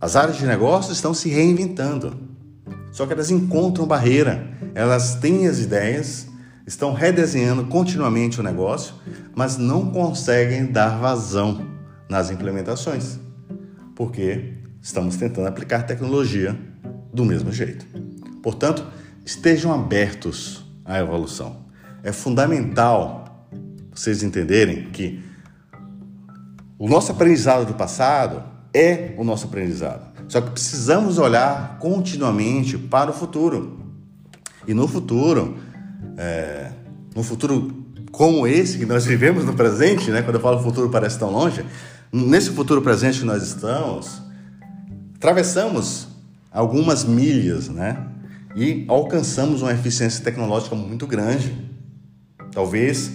[0.00, 2.16] As áreas de negócio estão se reinventando,
[2.90, 6.26] só que elas encontram barreira, elas têm as ideias,
[6.66, 8.94] estão redesenhando continuamente o negócio,
[9.34, 11.66] mas não conseguem dar vazão
[12.08, 13.20] nas implementações,
[13.94, 16.58] porque estamos tentando aplicar tecnologia
[17.12, 17.86] do mesmo jeito.
[18.42, 18.84] Portanto,
[19.24, 21.64] estejam abertos à evolução.
[22.02, 23.46] É fundamental
[23.94, 25.22] vocês entenderem que
[26.78, 28.42] o nosso aprendizado do passado
[28.72, 30.10] é o nosso aprendizado.
[30.28, 33.80] Só que precisamos olhar continuamente para o futuro.
[34.66, 35.58] E no futuro,
[36.16, 36.70] é,
[37.14, 40.22] no futuro como esse que nós vivemos no presente, né?
[40.22, 41.64] quando eu falo futuro parece tão longe,
[42.12, 44.22] nesse futuro presente que nós estamos,
[45.16, 46.08] atravessamos
[46.50, 48.06] algumas milhas, né?
[48.54, 51.54] E alcançamos uma eficiência tecnológica muito grande.
[52.52, 53.12] Talvez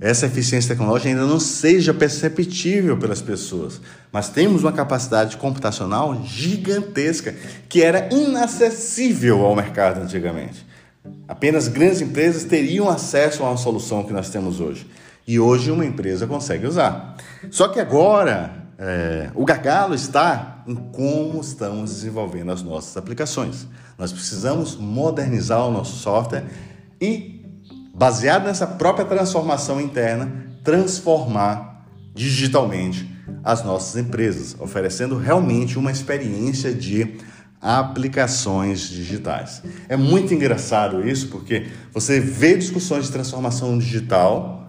[0.00, 3.80] essa eficiência tecnológica ainda não seja perceptível pelas pessoas,
[4.12, 7.34] mas temos uma capacidade computacional gigantesca
[7.68, 10.66] que era inacessível ao mercado antigamente.
[11.28, 14.86] Apenas grandes empresas teriam acesso a uma solução que nós temos hoje.
[15.26, 17.16] E hoje uma empresa consegue usar.
[17.50, 23.66] Só que agora é, o gargalo está em como estamos desenvolvendo as nossas aplicações.
[23.98, 26.44] Nós precisamos modernizar o nosso software
[27.00, 27.44] e,
[27.94, 30.32] baseado nessa própria transformação interna,
[30.62, 33.10] transformar digitalmente
[33.42, 37.16] as nossas empresas, oferecendo realmente uma experiência de
[37.60, 39.62] aplicações digitais.
[39.88, 44.68] É muito engraçado isso porque você vê discussões de transformação digital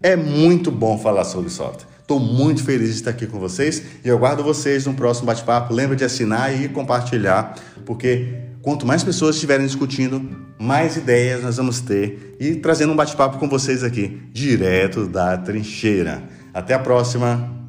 [0.00, 1.89] É muito bom falar sobre software.
[2.10, 5.72] Estou muito feliz de estar aqui com vocês e eu aguardo vocês no próximo bate-papo.
[5.72, 7.54] Lembre de assinar e compartilhar,
[7.86, 10.20] porque quanto mais pessoas estiverem discutindo,
[10.58, 16.20] mais ideias nós vamos ter e trazendo um bate-papo com vocês aqui, direto da trincheira.
[16.52, 17.59] Até a próxima!